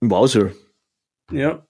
[0.00, 0.52] Wowser.
[1.30, 1.66] Ja.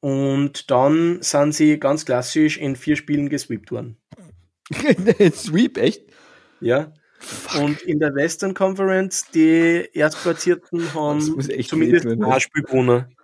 [0.00, 3.96] Und dann sind sie ganz klassisch in vier Spielen gesweept worden.
[5.32, 6.04] Sweep, echt?
[6.60, 6.92] Ja.
[7.18, 7.62] Fuck.
[7.62, 13.14] Und in der Western Conference, die Erstplatzierten haben zumindest ein Spiel gewonnen.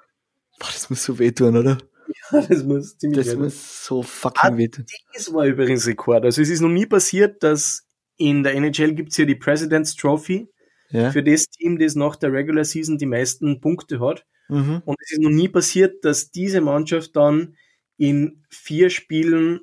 [0.59, 1.79] Boah, das muss so wehtun, oder?
[2.33, 4.87] Ja, das muss ziemlich Das muss so fucking ah, wehtun.
[5.13, 6.25] Das war übrigens Rekord.
[6.25, 7.86] Also es ist noch nie passiert, dass
[8.17, 10.49] in der NHL gibt's ja die President's Trophy
[10.91, 11.11] ja.
[11.11, 14.25] für das Team, das nach der Regular Season die meisten Punkte hat.
[14.49, 14.83] Mhm.
[14.85, 17.57] Und es ist noch nie passiert, dass diese Mannschaft dann
[17.97, 19.61] in vier Spielen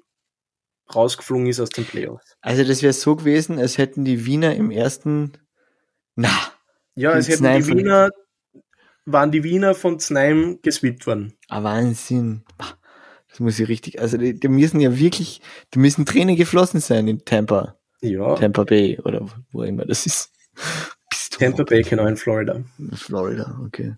[0.93, 2.35] rausgeflogen ist aus den Playoffs.
[2.41, 5.33] Also das wäre so gewesen, als hätten die Wiener im ersten,
[6.15, 6.29] na,
[6.95, 8.09] ja, als hätten Znaim die Wiener,
[9.05, 11.33] waren die Wiener von Znaim gesweept worden.
[11.47, 12.43] Ah, Wahnsinn.
[13.29, 15.41] Das muss ich richtig, also die, die müssen ja wirklich,
[15.73, 17.77] die müssen Tränen geflossen sein in Tampa.
[18.03, 18.35] Ja.
[18.35, 20.31] Tampa Bay oder wo immer das ist.
[21.31, 22.61] Tampa Bay, genau, in Florida.
[22.93, 23.95] Florida, okay.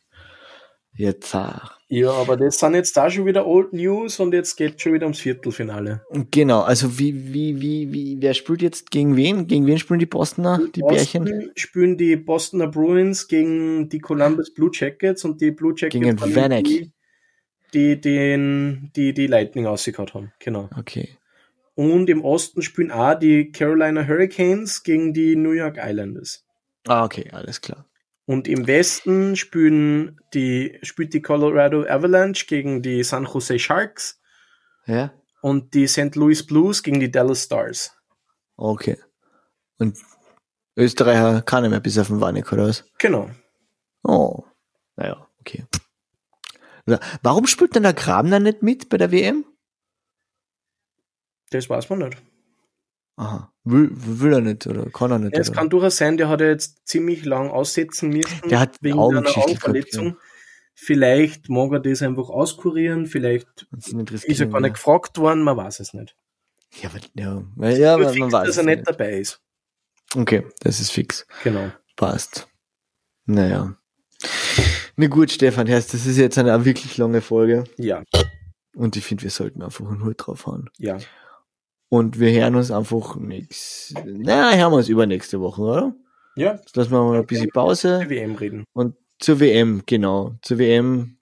[0.97, 1.71] Jetzt auch.
[1.89, 5.05] Ja, aber das sind jetzt da schon wieder Old News und jetzt geht schon wieder
[5.05, 6.01] ums Viertelfinale.
[6.31, 9.45] Genau, also wie, wie, wie, wie, wer spielt jetzt gegen wen?
[9.45, 11.51] Gegen wen spielen die Bostoner, die, die Boston Bärchen?
[11.55, 16.63] spielen die Bostoner Bruins gegen die Columbus Blue Jackets und die Blue Jackets gegen Vanek.
[16.63, 16.91] Die,
[17.73, 20.69] die, den, die, die Lightning ausgekaut haben, genau.
[20.77, 21.09] Okay.
[21.75, 26.45] Und im Osten spielen auch die Carolina Hurricanes gegen die New York Islanders.
[26.87, 27.85] Ah, okay, alles klar.
[28.25, 34.19] Und im Westen spielen die, spielt die Colorado Avalanche gegen die San Jose Sharks.
[34.85, 35.13] Ja.
[35.41, 36.15] Und die St.
[36.15, 37.95] Louis Blues gegen die Dallas Stars.
[38.55, 38.97] Okay.
[39.77, 39.97] Und
[40.75, 42.85] Österreicher kann nicht mehr bis auf den Wannik, oder was?
[42.97, 43.29] Genau.
[44.03, 44.43] Oh.
[44.95, 45.65] Naja, okay.
[47.21, 49.45] Warum spielt denn der Grabner nicht mit bei der WM?
[51.51, 52.17] Das weiß man nicht.
[53.17, 53.51] Aha.
[53.63, 55.37] Will, will er nicht oder kann er nicht?
[55.37, 55.57] es oder?
[55.57, 58.49] kann durchaus sein, der hat ja jetzt ziemlich lang aussetzen müssen.
[58.49, 60.07] Der hat wegen einer Augenverletzung.
[60.07, 60.15] Ja.
[60.77, 65.79] Vielleicht mag er das einfach auskurieren, vielleicht ist er gar nicht gefragt worden, man weiß
[65.79, 66.15] es nicht.
[66.81, 69.41] Ja, aber, ja, ja man, man weiß dass er nicht, nicht dabei ist.
[70.13, 71.25] Okay, das ist fix.
[71.43, 71.71] Genau.
[71.95, 72.49] Passt.
[73.25, 73.77] Naja.
[74.97, 77.63] Na gut, Stefan Herst, das ist jetzt eine wirklich lange Folge.
[77.77, 78.03] Ja.
[78.75, 80.69] Und ich finde, wir sollten einfach einen Hut drauf hauen.
[80.77, 80.97] Ja.
[81.89, 83.93] Und wir hören uns einfach nix.
[84.05, 85.95] Na, hören wir uns übernächste Woche, oder?
[86.35, 86.55] Ja.
[86.55, 87.99] Jetzt lassen wir mal ein bisschen Pause.
[88.01, 88.65] Zur WM reden.
[88.73, 90.35] Und zur WM, genau.
[90.41, 91.17] Zur WM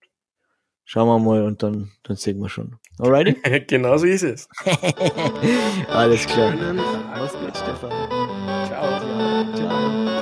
[0.86, 2.78] schauen wir mal und dann, dann sehen wir schon.
[3.00, 3.36] Alrighty?
[3.68, 4.48] genau so ist es.
[5.90, 6.54] Alles klar.
[6.54, 7.92] Mach's gut, Stefan.
[8.68, 9.56] Ciao.
[9.56, 10.13] Ciao.